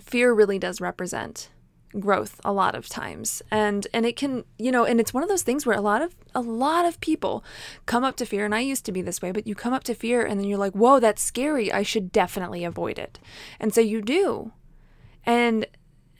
fear 0.00 0.32
really 0.32 0.60
does 0.60 0.80
represent 0.80 1.50
growth 1.98 2.40
a 2.44 2.52
lot 2.52 2.74
of 2.74 2.88
times. 2.88 3.42
And 3.50 3.86
and 3.92 4.06
it 4.06 4.16
can 4.16 4.44
you 4.58 4.70
know 4.70 4.84
and 4.84 5.00
it's 5.00 5.12
one 5.12 5.24
of 5.24 5.28
those 5.28 5.42
things 5.42 5.66
where 5.66 5.76
a 5.76 5.80
lot 5.80 6.02
of 6.02 6.14
a 6.34 6.40
lot 6.40 6.84
of 6.84 7.00
people 7.00 7.44
come 7.86 8.04
up 8.04 8.16
to 8.16 8.26
fear 8.26 8.44
and 8.44 8.54
I 8.54 8.60
used 8.60 8.84
to 8.86 8.92
be 8.92 9.02
this 9.02 9.20
way 9.20 9.32
but 9.32 9.46
you 9.46 9.54
come 9.54 9.72
up 9.72 9.84
to 9.84 9.94
fear 9.94 10.24
and 10.24 10.38
then 10.38 10.46
you're 10.46 10.58
like 10.58 10.74
whoa 10.74 11.00
that's 11.00 11.22
scary. 11.22 11.72
I 11.72 11.82
should 11.82 12.12
definitely 12.12 12.64
avoid 12.64 12.98
it. 12.98 13.18
And 13.58 13.74
so 13.74 13.80
you 13.80 14.02
do. 14.02 14.52
And 15.24 15.66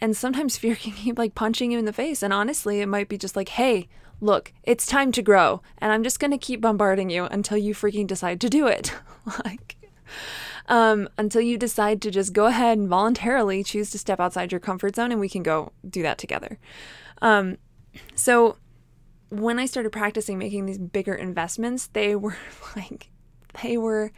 and 0.01 0.17
sometimes 0.17 0.57
fear 0.59 0.75
can 0.75 0.93
keep 0.93 1.19
like 1.19 1.37
punching 1.37 1.71
you 1.71 1.79
in 1.79 1.85
the 1.85 1.93
face. 1.93 2.23
And 2.23 2.33
honestly 2.33 2.81
it 2.81 2.89
might 2.89 3.09
be 3.09 3.19
just 3.19 3.37
like 3.37 3.51
hey 3.51 3.89
look 4.21 4.53
it's 4.63 4.87
time 4.87 5.13
to 5.13 5.23
grow 5.23 5.61
and 5.79 5.93
I'm 5.93 6.03
just 6.03 6.19
going 6.19 6.31
to 6.31 6.39
keep 6.39 6.61
bombarding 6.61 7.11
you 7.11 7.25
until 7.25 7.59
you 7.59 7.75
freaking 7.75 8.07
decide 8.07 8.41
to 8.41 8.49
do 8.49 8.67
it 8.67 8.95
like 9.45 9.77
um, 10.69 11.09
until 11.17 11.41
you 11.41 11.57
decide 11.57 12.03
to 12.03 12.11
just 12.11 12.33
go 12.33 12.47
ahead 12.47 12.79
and 12.79 12.89
voluntarily 12.89 13.63
choose 13.63 13.91
to 13.91 13.99
step 13.99 14.21
outside 14.21 14.53
your 14.53 14.61
comfort 14.61 14.97
zone 14.97 15.13
and 15.13 15.21
we 15.21 15.29
can 15.29 15.43
go 15.43 15.73
do 15.89 16.03
that 16.03 16.19
together. 16.19 16.59
Um, 17.23 17.59
so 18.15 18.57
when 19.29 19.59
I 19.59 19.67
started 19.67 19.91
practicing 19.91 20.39
making 20.39 20.67
these 20.67 20.79
bigger 20.79 21.15
investments, 21.15 21.89
they 21.93 22.17
were 22.17 22.37
like, 22.77 23.11
they 23.63 23.77
were 23.77 24.13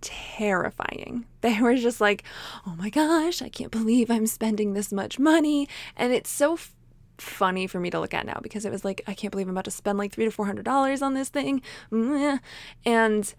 terrifying. 0.00 1.26
They 1.40 1.60
were 1.60 1.76
just 1.76 2.00
like, 2.00 2.24
oh 2.66 2.74
my 2.76 2.90
gosh, 2.90 3.42
I 3.42 3.48
can't 3.48 3.70
believe 3.70 4.10
I'm 4.10 4.26
spending 4.26 4.72
this 4.72 4.92
much 4.92 5.18
money. 5.18 5.68
And 5.96 6.12
it's 6.12 6.30
so 6.30 6.58
funny 7.18 7.66
for 7.66 7.80
me 7.80 7.90
to 7.90 8.00
look 8.00 8.14
at 8.14 8.26
now 8.26 8.38
because 8.42 8.64
it 8.64 8.72
was 8.72 8.84
like, 8.84 9.02
I 9.06 9.14
can't 9.14 9.30
believe 9.30 9.46
I'm 9.46 9.54
about 9.54 9.64
to 9.66 9.70
spend 9.70 9.98
like 9.98 10.12
three 10.12 10.24
to 10.24 10.30
four 10.30 10.46
hundred 10.46 10.64
dollars 10.64 11.02
on 11.02 11.14
this 11.14 11.28
thing. 11.28 11.62
And 11.90 13.34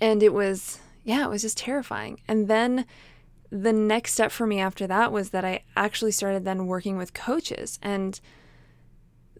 and 0.00 0.22
it 0.22 0.32
was 0.32 0.80
yeah, 1.04 1.24
it 1.24 1.30
was 1.30 1.42
just 1.42 1.56
terrifying. 1.58 2.20
And 2.28 2.48
then 2.48 2.84
the 3.50 3.72
next 3.72 4.12
step 4.12 4.30
for 4.30 4.46
me 4.46 4.60
after 4.60 4.86
that 4.86 5.10
was 5.10 5.30
that 5.30 5.44
I 5.44 5.62
actually 5.74 6.12
started 6.12 6.44
then 6.44 6.66
working 6.66 6.98
with 6.98 7.14
coaches. 7.14 7.78
And 7.82 8.20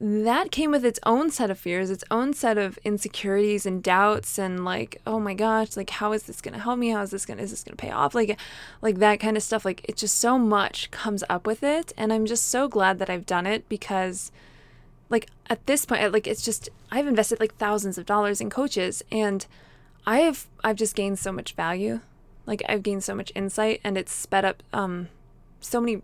that 0.00 0.52
came 0.52 0.70
with 0.70 0.84
its 0.84 1.00
own 1.04 1.30
set 1.30 1.50
of 1.50 1.58
fears, 1.58 1.90
its 1.90 2.04
own 2.10 2.32
set 2.32 2.56
of 2.56 2.78
insecurities 2.84 3.66
and 3.66 3.82
doubts 3.82 4.38
and 4.38 4.64
like, 4.64 5.00
oh 5.06 5.18
my 5.18 5.34
gosh, 5.34 5.76
like 5.76 5.90
how 5.90 6.12
is 6.12 6.24
this 6.24 6.40
gonna 6.40 6.58
help 6.58 6.78
me? 6.78 6.90
How 6.90 7.02
is 7.02 7.10
this 7.10 7.26
gonna 7.26 7.42
is 7.42 7.50
this 7.50 7.64
gonna 7.64 7.76
pay 7.76 7.90
off? 7.90 8.14
Like 8.14 8.38
like 8.80 8.98
that 8.98 9.18
kind 9.18 9.36
of 9.36 9.42
stuff. 9.42 9.64
Like 9.64 9.84
it 9.88 9.96
just 9.96 10.16
so 10.18 10.38
much 10.38 10.90
comes 10.92 11.24
up 11.28 11.46
with 11.46 11.64
it. 11.64 11.92
And 11.96 12.12
I'm 12.12 12.26
just 12.26 12.46
so 12.46 12.68
glad 12.68 12.98
that 13.00 13.10
I've 13.10 13.26
done 13.26 13.46
it 13.46 13.68
because 13.68 14.30
like 15.10 15.28
at 15.50 15.66
this 15.66 15.84
point, 15.84 16.12
like 16.12 16.28
it's 16.28 16.44
just 16.44 16.68
I've 16.92 17.06
invested 17.06 17.40
like 17.40 17.56
thousands 17.56 17.98
of 17.98 18.06
dollars 18.06 18.40
in 18.40 18.50
coaches 18.50 19.02
and 19.10 19.46
I've 20.06 20.46
I've 20.62 20.76
just 20.76 20.94
gained 20.94 21.18
so 21.18 21.32
much 21.32 21.54
value. 21.54 22.00
Like 22.46 22.62
I've 22.68 22.84
gained 22.84 23.02
so 23.02 23.16
much 23.16 23.32
insight 23.34 23.80
and 23.82 23.98
it's 23.98 24.12
sped 24.12 24.44
up 24.44 24.62
um 24.72 25.08
so 25.60 25.80
many 25.80 26.02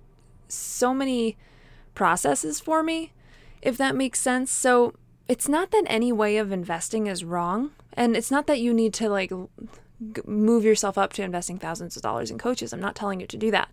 so 0.48 0.92
many 0.92 1.36
processes 1.94 2.60
for 2.60 2.82
me, 2.82 3.12
if 3.64 3.76
that 3.78 3.96
makes 3.96 4.20
sense. 4.20 4.52
So 4.52 4.94
it's 5.26 5.48
not 5.48 5.70
that 5.72 5.84
any 5.86 6.12
way 6.12 6.36
of 6.36 6.52
investing 6.52 7.06
is 7.06 7.24
wrong, 7.24 7.72
and 7.94 8.16
it's 8.16 8.30
not 8.30 8.46
that 8.46 8.60
you 8.60 8.72
need 8.72 8.94
to 8.94 9.08
like 9.08 9.32
move 10.26 10.64
yourself 10.64 10.98
up 10.98 11.12
to 11.14 11.22
investing 11.22 11.58
thousands 11.58 11.96
of 11.96 12.02
dollars 12.02 12.30
in 12.30 12.38
coaches. 12.38 12.72
I'm 12.72 12.80
not 12.80 12.94
telling 12.94 13.20
you 13.20 13.26
to 13.26 13.36
do 13.36 13.50
that. 13.50 13.70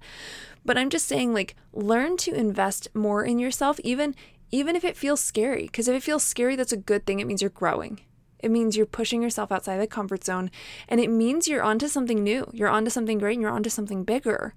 But 0.63 0.77
I'm 0.77 0.89
just 0.89 1.07
saying 1.07 1.33
like 1.33 1.55
learn 1.73 2.17
to 2.17 2.33
invest 2.33 2.87
more 2.93 3.25
in 3.25 3.37
yourself 3.37 3.79
even 3.83 4.15
even 4.51 4.75
if 4.75 4.83
it 4.83 4.97
feels 4.97 5.21
scary 5.21 5.63
because 5.63 5.87
if 5.87 5.95
it 5.95 6.03
feels 6.03 6.23
scary 6.23 6.55
that's 6.55 6.71
a 6.71 6.77
good 6.77 7.05
thing. 7.05 7.19
It 7.19 7.27
means 7.27 7.41
you're 7.41 7.49
growing. 7.49 8.01
It 8.39 8.51
means 8.51 8.77
you're 8.77 8.85
pushing 8.85 9.21
yourself 9.21 9.51
outside 9.51 9.77
the 9.77 9.87
comfort 9.87 10.23
zone. 10.23 10.49
And 10.87 10.99
it 10.99 11.09
means 11.09 11.47
you're 11.47 11.63
onto 11.63 11.87
something 11.87 12.23
new. 12.23 12.49
You're 12.53 12.69
onto 12.69 12.89
something 12.89 13.17
great 13.17 13.33
and 13.33 13.41
you're 13.41 13.51
onto 13.51 13.69
something 13.69 14.03
bigger. 14.03 14.53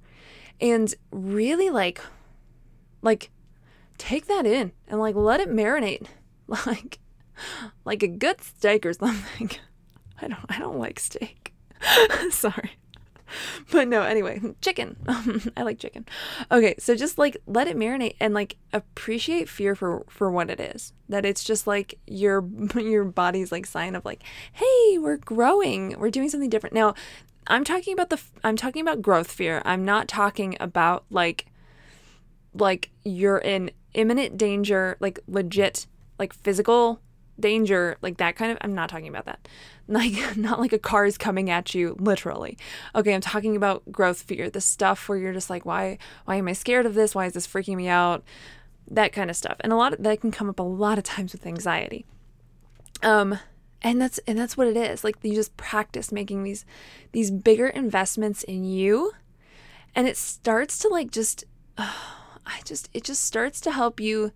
And 0.61 0.95
really 1.11 1.71
like 1.71 2.01
like 3.03 3.31
take 3.99 4.27
that 4.27 4.47
in 4.47 4.73
and 4.89 5.01
like 5.01 5.15
let 5.15 5.41
it 5.41 5.49
marinate. 5.51 6.07
Like 6.67 6.99
like 7.87 8.03
a 8.03 8.07
good 8.07 8.43
steak 8.43 8.85
or 8.85 8.93
something. 8.93 9.51
I 10.21 10.29
don't 10.29 10.45
I 10.51 10.59
don't 10.59 10.79
like 10.79 11.01
steak. 11.01 11.55
Sorry. 12.31 12.73
but 13.73 13.89
no, 13.89 14.03
anyway, 14.03 14.41
chicken. 14.61 14.97
I 15.57 15.63
like 15.63 15.79
chicken. 15.79 16.07
Okay, 16.53 16.75
so 16.79 16.95
just 16.95 17.17
like 17.19 17.39
let 17.47 17.67
it 17.67 17.77
marinate 17.79 18.17
and 18.21 18.35
like 18.35 18.57
appreciate 18.75 19.49
fear 19.49 19.75
for 19.75 20.05
for 20.09 20.31
what 20.31 20.51
it 20.51 20.61
is. 20.61 20.93
That 21.09 21.25
it's 21.25 21.43
just 21.43 21.67
like 21.67 21.99
your 22.07 22.47
your 22.77 23.05
body's 23.05 23.51
like 23.51 23.67
sign 23.67 23.95
of 23.95 24.05
like, 24.05 24.23
"Hey, 24.53 24.99
we're 24.99 25.17
growing. 25.17 25.99
We're 25.99 26.11
doing 26.11 26.29
something 26.29 26.51
different." 26.51 26.75
Now, 26.75 26.95
I'm 27.47 27.65
talking 27.65 27.93
about 27.93 28.11
the 28.11 28.21
I'm 28.45 28.57
talking 28.57 28.83
about 28.83 29.03
growth 29.03 29.31
fear. 29.31 29.63
I'm 29.65 29.85
not 29.85 30.09
talking 30.09 30.57
about 30.61 31.05
like 31.11 31.47
like 32.55 32.91
you're 33.05 33.39
in 33.39 33.71
imminent 33.95 34.37
danger, 34.37 34.97
like 35.01 35.21
legit 35.27 35.87
like 36.19 36.33
physical 36.33 37.01
danger, 37.39 37.97
like 38.03 38.19
that 38.19 38.37
kind 38.37 38.53
of 38.53 38.59
I'm 38.61 38.75
not 38.75 38.89
talking 38.89 39.09
about 39.09 39.27
that. 39.27 39.49
Like 39.87 40.15
not 40.39 40.61
like 40.61 40.73
a 40.73 40.79
car 40.79 41.05
is 41.05 41.19
coming 41.19 41.51
at 41.51 41.75
you 41.75 41.95
literally. 42.01 42.57
Okay, 42.95 43.15
I'm 43.15 43.21
talking 43.21 43.55
about 43.55 43.83
growth 43.93 44.23
fear, 44.23 44.49
the 44.49 44.63
stuff 44.63 45.11
where 45.11 45.19
you're 45.19 45.35
just 45.35 45.51
like 45.51 45.67
why 45.67 45.99
why 46.25 46.37
am 46.37 46.49
I 46.49 46.55
scared 46.55 46.87
of 46.87 46.95
this? 46.95 47.15
Why 47.15 47.27
is 47.27 47.35
this 47.35 47.47
freaking 47.47 47.77
me 47.77 47.87
out? 47.87 48.25
That 48.91 49.13
kind 49.13 49.29
of 49.29 49.37
stuff. 49.37 49.59
And 49.61 49.75
a 49.75 49.77
lot 49.77 49.93
of 49.93 50.03
that 50.03 50.23
can 50.23 50.31
come 50.31 50.49
up 50.49 50.59
a 50.59 50.63
lot 50.63 50.97
of 50.97 51.05
times 51.05 51.33
with 51.33 51.47
anxiety. 51.47 52.07
Um 53.03 53.39
and 53.83 54.01
that's 54.01 54.17
and 54.27 54.39
that's 54.39 54.57
what 54.57 54.69
it 54.69 54.77
is. 54.79 55.05
Like 55.05 55.17
you 55.21 55.35
just 55.35 55.55
practice 55.59 56.11
making 56.11 56.45
these 56.45 56.65
these 57.13 57.31
bigger 57.31 57.67
investments 57.67 58.43
in 58.43 58.65
you 58.65 59.13
and 59.95 60.09
it 60.09 60.17
starts 60.17 60.79
to 60.79 60.89
like 60.89 61.11
just 61.11 61.45
I 62.47 62.61
just 62.65 62.89
it 62.93 63.05
just 63.05 63.25
starts 63.25 63.61
to 63.63 63.73
help 63.73 64.01
you 64.01 64.33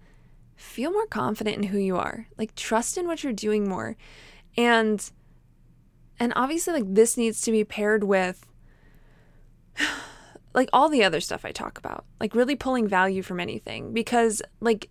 feel 0.57 0.91
more 0.93 1.07
confident 1.07 1.57
in 1.57 1.63
who 1.65 1.79
you 1.79 1.97
are. 1.97 2.27
Like 2.37 2.55
trust 2.55 2.99
in 2.99 3.07
what 3.07 3.23
you're 3.23 3.33
doing 3.33 3.69
more. 3.69 3.97
And 4.57 5.11
and 6.19 6.33
obviously 6.37 6.75
like 6.75 6.95
this 6.95 7.17
needs 7.17 7.41
to 7.43 7.53
be 7.53 7.65
paired 7.65 8.05
with 8.05 8.47
like 10.55 10.69
all 10.73 10.89
the 10.89 11.05
other 11.05 11.21
stuff 11.21 11.45
I 11.45 11.53
talk 11.53 11.79
about. 11.79 12.05
Like 12.21 12.35
really 12.35 12.57
pulling 12.57 12.89
value 12.89 13.23
from 13.23 13.41
anything 13.41 13.93
because 13.93 14.43
like 14.61 14.91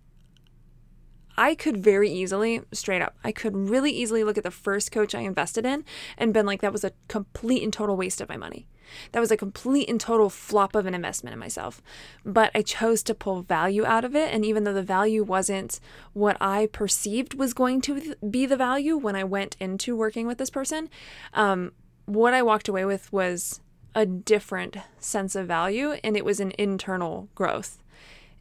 I 1.38 1.54
could 1.54 1.76
very 1.76 2.10
easily, 2.10 2.62
straight 2.72 3.00
up, 3.00 3.16
I 3.22 3.30
could 3.30 3.56
really 3.56 3.92
easily 3.92 4.24
look 4.24 4.36
at 4.36 4.44
the 4.44 4.50
first 4.50 4.90
coach 4.90 5.14
I 5.14 5.20
invested 5.20 5.64
in 5.64 5.84
and 6.18 6.34
been 6.34 6.46
like, 6.46 6.60
that 6.62 6.72
was 6.72 6.82
a 6.82 6.92
complete 7.06 7.62
and 7.62 7.72
total 7.72 7.96
waste 7.96 8.20
of 8.20 8.28
my 8.28 8.36
money. 8.36 8.66
That 9.12 9.20
was 9.20 9.30
a 9.30 9.36
complete 9.36 9.88
and 9.88 10.00
total 10.00 10.30
flop 10.30 10.74
of 10.74 10.86
an 10.86 10.94
investment 10.94 11.34
in 11.34 11.38
myself. 11.38 11.80
But 12.24 12.50
I 12.54 12.62
chose 12.62 13.02
to 13.04 13.14
pull 13.14 13.42
value 13.42 13.84
out 13.84 14.04
of 14.04 14.16
it. 14.16 14.34
And 14.34 14.44
even 14.44 14.64
though 14.64 14.72
the 14.72 14.82
value 14.82 15.22
wasn't 15.22 15.78
what 16.12 16.36
I 16.40 16.66
perceived 16.66 17.34
was 17.34 17.54
going 17.54 17.82
to 17.82 18.16
be 18.28 18.44
the 18.44 18.56
value 18.56 18.96
when 18.96 19.14
I 19.14 19.24
went 19.24 19.56
into 19.60 19.94
working 19.94 20.26
with 20.26 20.38
this 20.38 20.50
person, 20.50 20.90
um, 21.34 21.72
what 22.06 22.34
I 22.34 22.42
walked 22.42 22.68
away 22.68 22.84
with 22.84 23.12
was 23.12 23.60
a 23.94 24.06
different 24.06 24.76
sense 24.98 25.34
of 25.36 25.46
value 25.46 25.92
and 26.02 26.16
it 26.16 26.24
was 26.24 26.40
an 26.40 26.52
internal 26.58 27.28
growth 27.34 27.78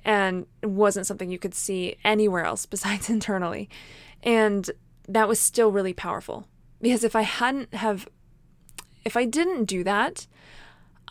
and 0.06 0.46
wasn't 0.64 1.08
something 1.08 1.30
you 1.30 1.40
could 1.40 1.56
see 1.56 1.98
anywhere 2.04 2.44
else 2.46 2.66
besides 2.66 3.10
internally. 3.10 3.70
And 4.24 4.70
that 5.08 5.28
was 5.28 5.40
still 5.40 5.72
really 5.72 5.94
powerful 5.94 6.48
because 6.82 7.04
if 7.04 7.16
I 7.16 7.22
hadn't 7.22 7.74
have 7.74 8.08
if 9.06 9.16
I 9.16 9.24
didn't 9.24 9.66
do 9.66 9.84
that, 9.86 10.28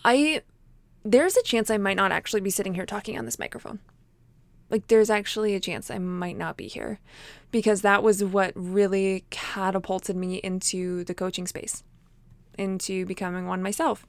I 0.05 0.43
there's 1.03 1.37
a 1.37 1.43
chance 1.43 1.71
I 1.71 1.79
might 1.79 1.97
not 1.97 2.13
actually 2.13 2.41
be 2.41 2.51
sitting 2.51 2.75
here 2.75 2.87
talking 2.87 3.19
on 3.19 3.25
this 3.25 3.39
microphone. 3.39 3.79
Like 4.69 4.89
there's 4.89 5.11
actually 5.11 5.55
a 5.55 5.61
chance 5.61 5.91
I 5.91 5.99
might 5.99 6.37
not 6.37 6.57
be 6.57 6.67
here 6.67 6.99
because 7.53 7.83
that 7.83 8.03
was 8.03 8.23
what 8.25 8.53
really 8.55 9.25
catapulted 9.31 10.17
me 10.17 10.37
into 10.37 11.05
the 11.05 11.15
coaching 11.15 11.47
space, 11.47 11.85
into 12.59 13.07
becoming 13.07 13.47
one 13.47 13.63
myself, 13.63 14.07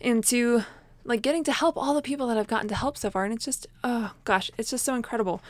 into 0.00 0.64
like 1.04 1.22
getting 1.22 1.44
to 1.44 1.52
help 1.52 1.76
all 1.76 1.94
the 1.94 2.02
people 2.02 2.26
that 2.28 2.38
I've 2.38 2.46
gotten 2.46 2.68
to 2.68 2.74
help 2.74 2.96
so 2.96 3.10
far 3.10 3.24
and 3.24 3.34
it's 3.34 3.44
just 3.44 3.66
oh 3.82 4.12
gosh, 4.24 4.50
it's 4.58 4.70
just 4.70 4.84
so 4.84 4.94
incredible. 4.94 5.42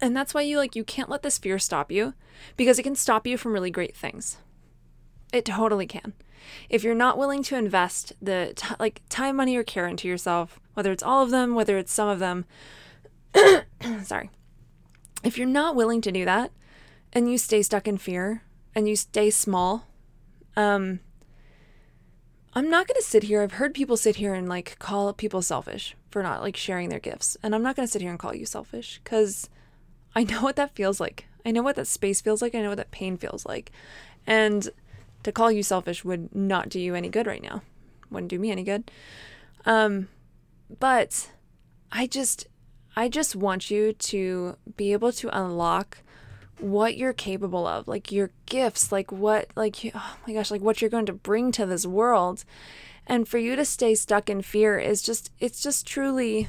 And 0.00 0.16
that's 0.16 0.34
why 0.34 0.42
you 0.42 0.58
like 0.58 0.74
you 0.74 0.84
can't 0.84 1.08
let 1.08 1.22
this 1.22 1.38
fear 1.38 1.58
stop 1.58 1.92
you 1.92 2.14
because 2.56 2.78
it 2.78 2.82
can 2.82 2.96
stop 2.96 3.26
you 3.26 3.36
from 3.36 3.52
really 3.52 3.70
great 3.70 3.96
things. 3.96 4.38
It 5.32 5.44
totally 5.44 5.86
can. 5.86 6.12
If 6.68 6.84
you're 6.84 6.94
not 6.94 7.18
willing 7.18 7.42
to 7.44 7.56
invest 7.56 8.12
the 8.20 8.52
t- 8.54 8.74
like 8.78 9.02
time, 9.08 9.36
money, 9.36 9.56
or 9.56 9.62
care 9.62 9.86
into 9.86 10.08
yourself, 10.08 10.60
whether 10.74 10.92
it's 10.92 11.02
all 11.02 11.22
of 11.22 11.30
them, 11.30 11.54
whether 11.54 11.78
it's 11.78 11.92
some 11.92 12.08
of 12.08 12.18
them, 12.18 12.44
sorry. 14.02 14.30
If 15.22 15.38
you're 15.38 15.46
not 15.46 15.76
willing 15.76 16.00
to 16.02 16.12
do 16.12 16.24
that, 16.24 16.50
and 17.12 17.30
you 17.30 17.38
stay 17.38 17.62
stuck 17.62 17.86
in 17.86 17.98
fear, 17.98 18.42
and 18.74 18.88
you 18.88 18.96
stay 18.96 19.30
small, 19.30 19.86
um, 20.56 21.00
I'm 22.54 22.68
not 22.68 22.86
going 22.86 23.00
to 23.00 23.06
sit 23.06 23.24
here. 23.24 23.42
I've 23.42 23.52
heard 23.52 23.72
people 23.72 23.96
sit 23.96 24.16
here 24.16 24.34
and 24.34 24.48
like 24.48 24.78
call 24.78 25.12
people 25.14 25.40
selfish 25.40 25.96
for 26.10 26.22
not 26.22 26.42
like 26.42 26.56
sharing 26.56 26.90
their 26.90 27.00
gifts. 27.00 27.36
And 27.42 27.54
I'm 27.54 27.62
not 27.62 27.76
going 27.76 27.86
to 27.86 27.92
sit 27.92 28.02
here 28.02 28.10
and 28.10 28.18
call 28.18 28.34
you 28.34 28.44
selfish 28.44 29.00
because 29.02 29.48
I 30.14 30.24
know 30.24 30.42
what 30.42 30.56
that 30.56 30.74
feels 30.74 31.00
like. 31.00 31.26
I 31.46 31.50
know 31.50 31.62
what 31.62 31.76
that 31.76 31.86
space 31.86 32.20
feels 32.20 32.42
like. 32.42 32.54
I 32.54 32.60
know 32.60 32.68
what 32.68 32.76
that 32.76 32.90
pain 32.90 33.16
feels 33.16 33.46
like. 33.46 33.72
And 34.26 34.68
to 35.22 35.32
call 35.32 35.50
you 35.50 35.62
selfish 35.62 36.04
would 36.04 36.34
not 36.34 36.68
do 36.68 36.78
you 36.78 36.94
any 36.94 37.08
good 37.08 37.26
right 37.26 37.42
now. 37.42 37.62
Wouldn't 38.10 38.30
do 38.30 38.38
me 38.38 38.50
any 38.50 38.64
good. 38.64 38.90
Um, 39.64 40.08
but 40.78 41.30
I 41.90 42.06
just, 42.06 42.46
I 42.94 43.08
just 43.08 43.34
want 43.34 43.70
you 43.70 43.94
to 43.94 44.56
be 44.76 44.92
able 44.92 45.12
to 45.12 45.36
unlock 45.36 45.98
what 46.58 46.96
you're 46.96 47.12
capable 47.12 47.66
of, 47.66 47.88
like 47.88 48.12
your 48.12 48.30
gifts, 48.46 48.92
like 48.92 49.10
what, 49.10 49.50
like, 49.56 49.78
oh 49.94 50.16
my 50.26 50.32
gosh, 50.32 50.50
like 50.50 50.60
what 50.60 50.80
you're 50.80 50.90
going 50.90 51.06
to 51.06 51.12
bring 51.12 51.52
to 51.52 51.66
this 51.66 51.86
world. 51.86 52.44
And 53.06 53.26
for 53.26 53.38
you 53.38 53.56
to 53.56 53.64
stay 53.64 53.94
stuck 53.94 54.30
in 54.30 54.42
fear 54.42 54.78
is 54.78 55.02
just, 55.02 55.30
it's 55.40 55.62
just 55.62 55.86
truly 55.86 56.48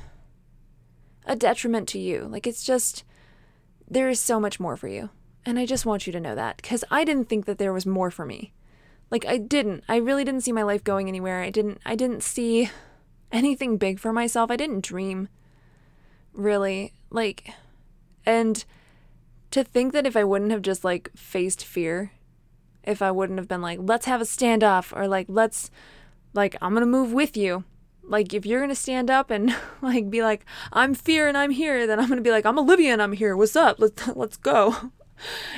a 1.25 1.35
detriment 1.35 1.87
to 1.89 1.99
you. 1.99 2.27
Like, 2.29 2.45
it's 2.45 2.63
just, 2.63 3.03
there 3.89 4.09
is 4.09 4.19
so 4.19 4.39
much 4.39 4.59
more 4.59 4.77
for 4.77 4.87
you. 4.87 5.09
And 5.45 5.57
I 5.57 5.65
just 5.65 5.85
want 5.85 6.05
you 6.05 6.13
to 6.13 6.19
know 6.19 6.35
that 6.35 6.57
because 6.57 6.83
I 6.91 7.03
didn't 7.03 7.27
think 7.27 7.45
that 7.45 7.57
there 7.57 7.73
was 7.73 7.85
more 7.85 8.11
for 8.11 8.25
me. 8.25 8.53
Like, 9.09 9.25
I 9.25 9.37
didn't. 9.37 9.83
I 9.89 9.97
really 9.97 10.23
didn't 10.23 10.41
see 10.41 10.51
my 10.51 10.63
life 10.63 10.83
going 10.83 11.07
anywhere. 11.07 11.41
I 11.41 11.49
didn't, 11.49 11.81
I 11.85 11.95
didn't 11.95 12.23
see 12.23 12.69
anything 13.31 13.77
big 13.77 13.99
for 13.99 14.13
myself. 14.13 14.51
I 14.51 14.55
didn't 14.55 14.83
dream 14.83 15.27
really. 16.33 16.93
Like, 17.09 17.51
and 18.25 18.63
to 19.53 19.63
think 19.63 19.93
that 19.93 20.07
if 20.07 20.17
I 20.17 20.23
wouldn't 20.23 20.49
have 20.49 20.63
just 20.63 20.83
like 20.83 21.11
faced 21.15 21.63
fear, 21.63 22.11
if 22.83 23.03
I 23.03 23.11
wouldn't 23.11 23.37
have 23.37 23.47
been 23.47 23.61
like, 23.61 23.79
let's 23.81 24.07
have 24.07 24.19
a 24.19 24.25
standoff 24.25 24.95
or 24.95 25.07
like, 25.07 25.27
let's, 25.29 25.69
like, 26.33 26.55
I'm 26.59 26.73
gonna 26.73 26.87
move 26.87 27.13
with 27.13 27.37
you. 27.37 27.63
Like, 28.01 28.33
if 28.33 28.47
you're 28.47 28.61
gonna 28.61 28.73
stand 28.73 29.11
up 29.11 29.29
and 29.29 29.55
like 29.81 30.09
be 30.09 30.23
like, 30.23 30.43
I'm 30.71 30.95
fear 30.95 31.27
and 31.27 31.37
I'm 31.37 31.51
here, 31.51 31.85
then 31.85 31.99
I'm 31.99 32.09
gonna 32.09 32.21
be 32.21 32.31
like, 32.31 32.47
I'm 32.47 32.57
Olivia 32.57 32.93
and 32.93 33.01
I'm 33.01 33.13
here. 33.13 33.37
What's 33.37 33.55
up? 33.55 33.77
Let's 33.79 34.07
let's 34.15 34.37
go. 34.37 34.91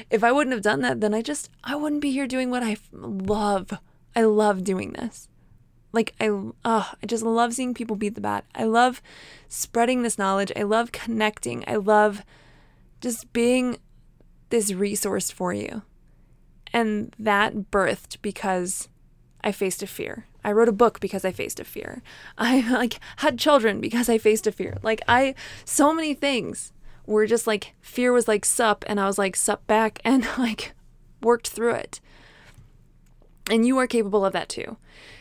if 0.10 0.25
I 0.25 0.31
wouldn't 0.31 0.53
have 0.53 0.62
done 0.62 0.81
that, 0.81 0.99
then 0.99 1.13
I 1.13 1.21
just 1.21 1.49
I 1.63 1.77
wouldn't 1.77 2.01
be 2.01 2.12
here 2.12 2.27
doing 2.27 2.51
what 2.51 2.63
I 2.63 2.75
love. 2.91 3.71
I 4.13 4.23
love 4.23 4.65
doing 4.65 4.91
this. 4.91 5.29
Like 5.93 6.13
I 6.19 6.27
oh, 6.27 6.53
I 7.01 7.05
just 7.05 7.23
love 7.23 7.53
seeing 7.53 7.73
people 7.73 7.95
beat 7.95 8.15
the 8.15 8.21
bad. 8.21 8.43
I 8.53 8.65
love 8.65 9.01
spreading 9.47 10.03
this 10.03 10.17
knowledge. 10.17 10.51
I 10.53 10.63
love 10.63 10.91
connecting. 10.91 11.63
I 11.65 11.77
love 11.77 12.25
just 12.99 13.31
being 13.34 13.77
this 14.49 14.73
resource 14.73 15.31
for 15.31 15.53
you. 15.53 15.84
And 16.73 17.15
that 17.17 17.71
birthed 17.71 18.17
because 18.21 18.89
I 19.43 19.51
faced 19.51 19.84
a 19.84 19.88
fear. 19.88 20.25
I 20.43 20.51
wrote 20.51 20.69
a 20.69 20.73
book 20.73 20.99
because 20.99 21.23
I 21.23 21.31
faced 21.31 21.60
a 21.60 21.63
fear. 21.63 22.01
I 22.38 22.69
like 22.71 22.99
had 23.17 23.39
children 23.39 23.79
because 23.79 24.10
I 24.10 24.17
faced 24.17 24.47
a 24.47 24.51
fear. 24.51 24.77
Like 24.84 25.01
I 25.08 25.36
so 25.63 25.93
many 25.93 26.13
things 26.13 26.73
were 27.05 27.25
just 27.25 27.47
like 27.47 27.73
fear 27.81 28.12
was 28.12 28.27
like 28.27 28.45
sup 28.45 28.84
and 28.88 28.99
I 28.99 29.05
was 29.05 29.17
like 29.17 29.36
sup 29.36 29.65
back 29.67 29.99
and 30.05 30.27
like 30.38 30.73
worked 31.21 31.49
through 31.49 31.75
it. 31.75 31.99
And 33.49 33.65
you 33.65 33.77
are 33.77 33.88
capable 33.88 34.25
of 34.25 34.34
that 34.34 34.49
too. 34.49 34.77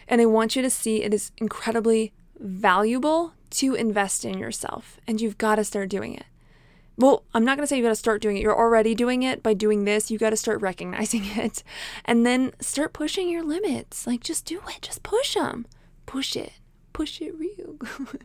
And 0.08 0.20
I 0.20 0.26
want 0.26 0.56
you 0.56 0.62
to 0.62 0.70
see 0.70 1.02
it 1.02 1.12
is 1.12 1.30
incredibly 1.38 2.12
valuable 2.38 3.34
to 3.50 3.74
invest 3.74 4.24
in 4.24 4.38
yourself. 4.38 4.98
And 5.06 5.20
you've 5.20 5.38
got 5.38 5.56
to 5.56 5.64
start 5.64 5.88
doing 5.88 6.14
it. 6.14 6.24
Well, 6.96 7.24
I'm 7.34 7.44
not 7.44 7.56
going 7.56 7.64
to 7.64 7.66
say 7.66 7.76
you 7.76 7.82
got 7.82 7.88
to 7.88 7.96
start 7.96 8.22
doing 8.22 8.36
it. 8.36 8.40
You're 8.40 8.56
already 8.56 8.94
doing 8.94 9.22
it 9.22 9.42
by 9.42 9.54
doing 9.54 9.84
this. 9.84 10.10
You 10.10 10.18
got 10.18 10.30
to 10.30 10.36
start 10.36 10.60
recognizing 10.60 11.24
it 11.36 11.62
and 12.04 12.24
then 12.24 12.52
start 12.60 12.92
pushing 12.92 13.28
your 13.28 13.42
limits. 13.42 14.06
Like, 14.06 14.22
just 14.22 14.44
do 14.44 14.60
it. 14.68 14.82
Just 14.82 15.02
push 15.02 15.34
them. 15.34 15.66
Push 16.06 16.36
it. 16.36 16.52
Push 16.92 17.20
it 17.20 17.36
real 17.38 17.74
good. 17.74 18.24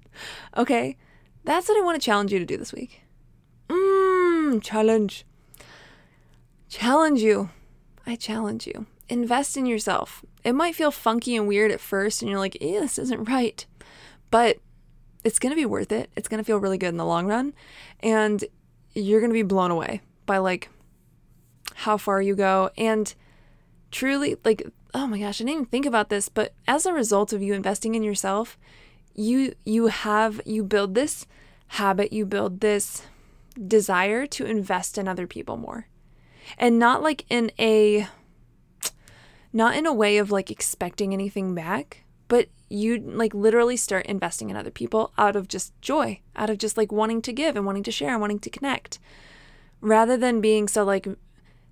okay. 0.56 0.96
That's 1.44 1.68
what 1.68 1.78
I 1.78 1.84
want 1.84 2.00
to 2.00 2.04
challenge 2.04 2.32
you 2.32 2.38
to 2.38 2.46
do 2.46 2.56
this 2.56 2.72
week. 2.72 3.02
Mmm, 3.68 4.62
challenge. 4.62 5.24
Challenge 6.68 7.20
you. 7.20 7.50
I 8.06 8.16
challenge 8.16 8.66
you 8.66 8.86
invest 9.08 9.56
in 9.56 9.66
yourself. 9.66 10.24
It 10.44 10.54
might 10.54 10.74
feel 10.74 10.90
funky 10.90 11.36
and 11.36 11.46
weird 11.48 11.70
at 11.70 11.80
first, 11.80 12.22
and 12.22 12.30
you're 12.30 12.40
like, 12.40 12.56
eh, 12.60 12.80
this 12.80 12.98
isn't 12.98 13.28
right. 13.28 13.64
But 14.30 14.58
it's 15.26 15.40
going 15.40 15.50
to 15.50 15.56
be 15.56 15.66
worth 15.66 15.90
it. 15.90 16.08
It's 16.14 16.28
going 16.28 16.38
to 16.38 16.44
feel 16.44 16.58
really 16.58 16.78
good 16.78 16.90
in 16.90 16.98
the 16.98 17.04
long 17.04 17.26
run. 17.26 17.52
And 17.98 18.44
you're 18.94 19.18
going 19.18 19.30
to 19.30 19.34
be 19.34 19.42
blown 19.42 19.72
away 19.72 20.00
by 20.24 20.38
like 20.38 20.70
how 21.74 21.96
far 21.96 22.22
you 22.22 22.36
go. 22.36 22.70
And 22.78 23.12
truly, 23.90 24.36
like, 24.44 24.62
oh 24.94 25.08
my 25.08 25.18
gosh, 25.18 25.40
I 25.40 25.44
didn't 25.44 25.52
even 25.52 25.66
think 25.66 25.84
about 25.84 26.10
this, 26.10 26.28
but 26.28 26.54
as 26.68 26.86
a 26.86 26.92
result 26.92 27.32
of 27.32 27.42
you 27.42 27.54
investing 27.54 27.96
in 27.96 28.04
yourself, 28.04 28.56
you 29.16 29.56
you 29.64 29.88
have 29.88 30.40
you 30.46 30.62
build 30.62 30.94
this 30.94 31.26
habit, 31.68 32.12
you 32.12 32.24
build 32.24 32.60
this 32.60 33.02
desire 33.66 34.26
to 34.26 34.46
invest 34.46 34.96
in 34.96 35.08
other 35.08 35.26
people 35.26 35.56
more. 35.56 35.88
And 36.56 36.78
not 36.78 37.02
like 37.02 37.24
in 37.28 37.50
a 37.58 38.06
not 39.52 39.74
in 39.74 39.86
a 39.86 39.92
way 39.92 40.18
of 40.18 40.30
like 40.30 40.52
expecting 40.52 41.12
anything 41.12 41.52
back, 41.52 42.04
but 42.28 42.48
you 42.68 42.98
like 42.98 43.34
literally 43.34 43.76
start 43.76 44.06
investing 44.06 44.50
in 44.50 44.56
other 44.56 44.70
people 44.70 45.12
out 45.16 45.36
of 45.36 45.48
just 45.48 45.78
joy, 45.80 46.20
out 46.34 46.50
of 46.50 46.58
just 46.58 46.76
like 46.76 46.90
wanting 46.90 47.22
to 47.22 47.32
give 47.32 47.56
and 47.56 47.64
wanting 47.64 47.84
to 47.84 47.92
share 47.92 48.10
and 48.10 48.20
wanting 48.20 48.40
to 48.40 48.50
connect. 48.50 48.98
Rather 49.80 50.16
than 50.16 50.40
being 50.40 50.66
so 50.66 50.84
like 50.84 51.06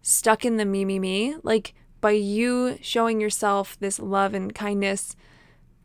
stuck 0.02 0.44
in 0.44 0.56
the 0.56 0.64
me, 0.64 0.84
me, 0.84 0.98
me, 0.98 1.36
like 1.42 1.74
by 2.00 2.10
you 2.10 2.78
showing 2.82 3.20
yourself 3.20 3.78
this 3.80 3.98
love 3.98 4.34
and 4.34 4.54
kindness, 4.54 5.16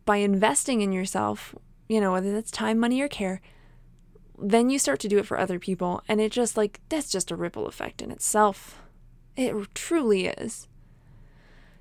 by 0.05 0.17
investing 0.17 0.81
in 0.81 0.91
yourself, 0.91 1.55
you 1.87 2.01
know, 2.01 2.11
whether 2.11 2.33
that's 2.33 2.51
time, 2.51 2.77
money, 2.77 3.01
or 3.01 3.07
care, 3.07 3.41
then 4.37 4.69
you 4.69 4.77
start 4.77 4.99
to 4.99 5.07
do 5.07 5.17
it 5.17 5.25
for 5.25 5.39
other 5.39 5.59
people. 5.59 6.03
And 6.07 6.19
it 6.19 6.31
just 6.31 6.57
like, 6.57 6.81
that's 6.89 7.09
just 7.09 7.31
a 7.31 7.35
ripple 7.35 7.67
effect 7.67 8.01
in 8.01 8.11
itself. 8.11 8.81
It 9.35 9.53
truly 9.73 10.27
is. 10.27 10.67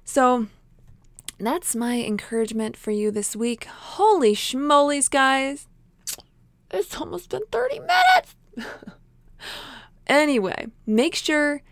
So 0.05 0.47
that's 1.47 1.77
my 1.77 2.03
encouragement 2.03 2.77
for 2.77 2.91
you 2.91 3.11
this 3.11 3.37
week. 3.37 3.65
Holy 3.65 4.35
schmolies, 4.35 5.11
guys! 5.11 5.67
It's 6.71 7.01
almost 7.01 7.31
been 7.31 7.47
30 7.51 7.81
minutes! 7.81 8.37
anyway, 10.07 10.67
make 10.87 11.15
sure 11.15 11.63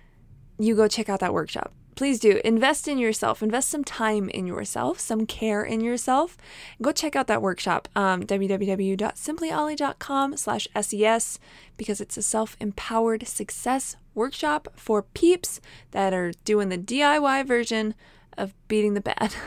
you 0.59 0.75
go 0.75 0.89
check 0.89 1.09
out 1.09 1.21
that 1.21 1.35
workshop. 1.35 1.73
Please 1.97 2.21
do. 2.21 2.41
Invest 2.45 2.87
in 2.89 2.99
yourself. 2.99 3.43
Invest 3.43 3.71
some 3.71 3.83
time 3.83 4.29
in 4.29 4.47
yourself, 4.47 5.01
some 5.01 5.25
care 5.25 5.65
in 5.65 5.81
yourself. 5.81 6.37
Go 6.83 6.93
check 6.93 7.17
out 7.17 7.27
that 7.27 7.41
workshop, 7.41 7.89
um, 7.97 8.25
www.simplyolly.com 8.25 10.37
slash 10.37 10.69
SES, 10.79 11.39
because 11.79 12.03
it's 12.03 12.19
a 12.19 12.23
self-empowered 12.23 13.27
success 13.27 13.97
workshop 14.15 14.69
for 14.77 15.03
peeps 15.03 15.63
that 15.93 16.13
are 16.13 16.33
doing 16.45 16.69
the 16.69 16.77
DIY 16.77 17.47
version 17.47 17.95
of 18.37 18.55
beating 18.69 18.95
the 18.95 19.01
bad. 19.01 19.35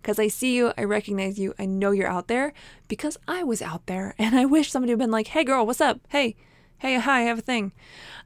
Because 0.00 0.18
I 0.18 0.28
see 0.28 0.54
you, 0.54 0.72
I 0.76 0.84
recognize 0.84 1.38
you, 1.38 1.54
I 1.58 1.64
know 1.64 1.90
you're 1.90 2.06
out 2.06 2.28
there 2.28 2.52
because 2.86 3.16
I 3.26 3.42
was 3.42 3.62
out 3.62 3.86
there 3.86 4.14
and 4.18 4.36
I 4.36 4.44
wish 4.44 4.70
somebody 4.70 4.92
had 4.92 4.98
been 4.98 5.10
like, 5.10 5.28
hey 5.28 5.42
girl, 5.42 5.66
what's 5.66 5.80
up? 5.80 6.00
Hey, 6.10 6.36
hey, 6.78 6.98
hi, 6.98 7.20
I 7.20 7.22
have 7.22 7.38
a 7.38 7.42
thing. 7.42 7.72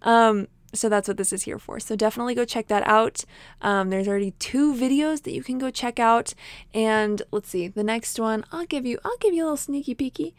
Um, 0.02 0.48
so 0.74 0.88
that's 0.88 1.08
what 1.08 1.16
this 1.16 1.32
is 1.32 1.44
here 1.44 1.58
for. 1.58 1.80
So 1.80 1.96
definitely 1.96 2.34
go 2.34 2.44
check 2.44 2.66
that 2.68 2.86
out. 2.86 3.24
Um, 3.62 3.88
there's 3.88 4.08
already 4.08 4.32
two 4.32 4.74
videos 4.74 5.22
that 5.22 5.32
you 5.32 5.42
can 5.42 5.58
go 5.58 5.70
check 5.70 5.98
out. 5.98 6.34
And 6.74 7.22
let's 7.30 7.48
see, 7.48 7.68
the 7.68 7.84
next 7.84 8.18
one, 8.18 8.44
I'll 8.52 8.66
give 8.66 8.84
you, 8.84 8.98
I'll 9.04 9.16
give 9.18 9.32
you 9.32 9.44
a 9.44 9.46
little 9.46 9.56
sneaky 9.56 9.94
peeky. 9.94 10.34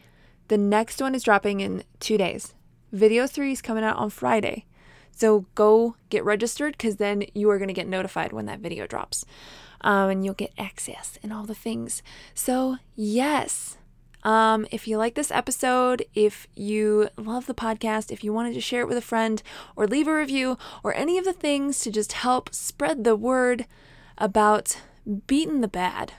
The 0.49 0.57
next 0.57 1.01
one 1.01 1.15
is 1.15 1.23
dropping 1.23 1.61
in 1.61 1.83
two 1.99 2.17
days. 2.17 2.53
Video 2.91 3.27
three 3.27 3.51
is 3.51 3.61
coming 3.61 3.83
out 3.83 3.97
on 3.97 4.09
Friday. 4.09 4.65
So 5.19 5.45
go 5.53 5.95
get 6.08 6.23
registered 6.23 6.77
because 6.77 6.95
then 6.95 7.25
you 7.34 7.49
are 7.49 7.58
going 7.58 7.67
to 7.67 7.73
get 7.73 7.88
notified 7.88 8.32
when 8.32 8.45
that 8.45 8.62
video 8.62 8.88
drops. 8.88 9.25
Um, 9.82 10.10
and 10.10 10.25
you'll 10.25 10.34
get 10.34 10.53
access 10.58 11.19
and 11.21 11.34
all 11.34 11.43
the 11.43 11.55
things. 11.55 12.01
So, 12.34 12.77
yes. 12.95 13.77
Um, 14.23 14.65
if 14.71 14.88
you 14.88 14.97
like 14.97 15.15
this 15.15 15.32
episode, 15.32 16.05
if 16.13 16.47
you 16.55 17.10
love 17.17 17.47
the 17.47 17.53
podcast, 17.53 18.12
if 18.12 18.23
you 18.23 18.32
wanted 18.32 18.53
to 18.53 18.62
share 18.62 18.82
it 18.82 18.88
with 18.88 18.97
a 18.97 19.01
friend 19.01 19.43
or 19.75 19.88
leave 19.88 20.08
a 20.08 20.15
review 20.15 20.58
or 20.84 20.93
any 20.93 21.17
of 21.17 21.25
the 21.25 21.34
things 21.34 21.79
to 21.82 21.91
just 21.91 22.13
help 22.13 22.53
spread 22.53 23.03
the 23.03 23.15
word 23.15 23.65
about 24.17 24.82
beating 25.27 25.62
the 25.62 25.67
bad, 25.67 26.13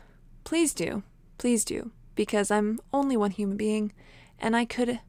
please 0.44 0.74
do. 0.74 1.02
Please 1.38 1.64
do. 1.64 1.90
Because 2.14 2.50
I'm 2.50 2.80
only 2.92 3.16
one 3.16 3.30
human 3.30 3.56
being 3.56 3.92
and 4.38 4.54
I 4.54 4.66
could, 4.66 5.00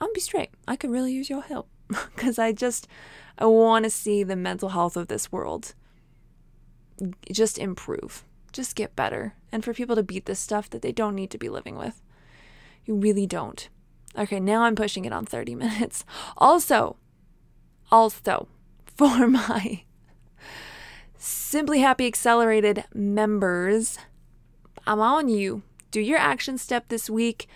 I'll 0.00 0.12
be 0.12 0.20
straight. 0.20 0.50
I 0.66 0.76
could 0.76 0.90
really 0.90 1.12
use 1.12 1.30
your 1.30 1.42
help 1.42 1.68
because 2.14 2.38
I 2.38 2.52
just, 2.52 2.88
I 3.38 3.46
want 3.46 3.84
to 3.84 3.90
see 3.90 4.22
the 4.22 4.36
mental 4.36 4.70
health 4.70 4.96
of 4.96 5.08
this 5.08 5.30
world 5.30 5.74
just 7.30 7.58
improve, 7.58 8.24
just 8.52 8.76
get 8.76 8.96
better, 8.96 9.34
and 9.50 9.64
for 9.64 9.74
people 9.74 9.96
to 9.96 10.02
beat 10.02 10.26
this 10.26 10.40
stuff 10.40 10.70
that 10.70 10.82
they 10.82 10.92
don't 10.92 11.14
need 11.14 11.30
to 11.30 11.38
be 11.38 11.48
living 11.48 11.76
with. 11.76 12.02
You 12.84 12.96
really 12.96 13.26
don't. 13.26 13.68
Okay, 14.16 14.40
now 14.40 14.62
I'm 14.62 14.74
pushing 14.74 15.04
it 15.04 15.12
on 15.12 15.24
30 15.24 15.54
minutes. 15.56 16.04
Also, 16.36 16.96
also, 17.90 18.48
for 18.86 19.26
my 19.26 19.82
Simply 21.16 21.80
Happy 21.80 22.06
Accelerated 22.06 22.84
members, 22.94 23.98
I'm 24.86 25.00
on 25.00 25.28
you. 25.28 25.62
Do 25.90 26.00
your 26.00 26.18
action 26.18 26.58
step 26.58 26.88
this 26.88 27.08
week. 27.08 27.46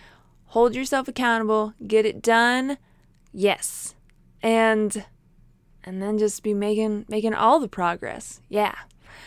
Hold 0.48 0.74
yourself 0.74 1.08
accountable. 1.08 1.74
Get 1.86 2.06
it 2.06 2.22
done. 2.22 2.78
Yes. 3.32 3.95
And 4.42 5.04
and 5.84 6.02
then 6.02 6.18
just 6.18 6.42
be 6.42 6.54
making 6.54 7.06
making 7.08 7.34
all 7.34 7.60
the 7.60 7.68
progress. 7.68 8.40
Yeah. 8.48 8.74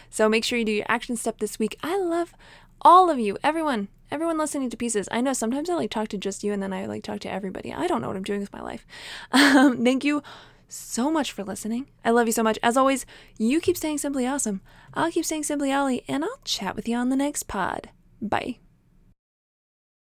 So 0.10 0.30
make 0.30 0.44
sure 0.44 0.60
you 0.60 0.66
do 0.66 0.72
your 0.72 0.86
action 0.88 1.16
step 1.16 1.40
this 1.40 1.58
week. 1.58 1.78
I 1.82 1.98
love 1.98 2.34
all 2.82 3.10
of 3.10 3.20
you, 3.20 3.38
everyone, 3.44 3.88
everyone 4.12 4.38
listening 4.38 4.70
to 4.70 4.78
pieces. 4.78 5.08
I 5.12 5.22
know 5.22 5.34
sometimes 5.34 5.70
I 5.70 5.76
like 5.76 5.92
talk 5.92 6.10
to 6.10 6.18
just 6.18 6.44
you 6.44 6.54
and 6.54 6.62
then 6.62 6.74
I 6.74 6.86
like 6.86 7.04
talk 7.04 7.20
to 7.22 7.32
everybody. 7.32 7.74
I 7.74 7.88
don't 7.88 8.02
know 8.02 8.08
what 8.08 8.18
I'm 8.18 8.24
doing 8.24 8.42
with 8.42 8.54
my 8.54 8.62
life. 8.62 8.86
Um, 9.32 9.84
thank 9.84 10.04
you 10.04 10.22
so 10.68 11.10
much 11.10 11.32
for 11.32 11.44
listening. 11.44 11.88
I 12.06 12.12
love 12.12 12.28
you 12.28 12.34
so 12.34 12.44
much. 12.44 12.60
As 12.62 12.78
always, 12.78 13.06
you 13.38 13.60
keep 13.60 13.76
staying 13.76 13.98
simply 13.98 14.28
awesome. 14.28 14.62
I'll 14.94 15.12
keep 15.12 15.26
saying 15.26 15.44
simply 15.44 15.74
Olly, 15.74 16.04
and 16.08 16.24
I'll 16.24 16.40
chat 16.44 16.76
with 16.76 16.88
you 16.88 16.96
on 16.96 17.10
the 17.10 17.16
next 17.16 17.44
pod. 17.44 17.90
Bye. 18.22 18.60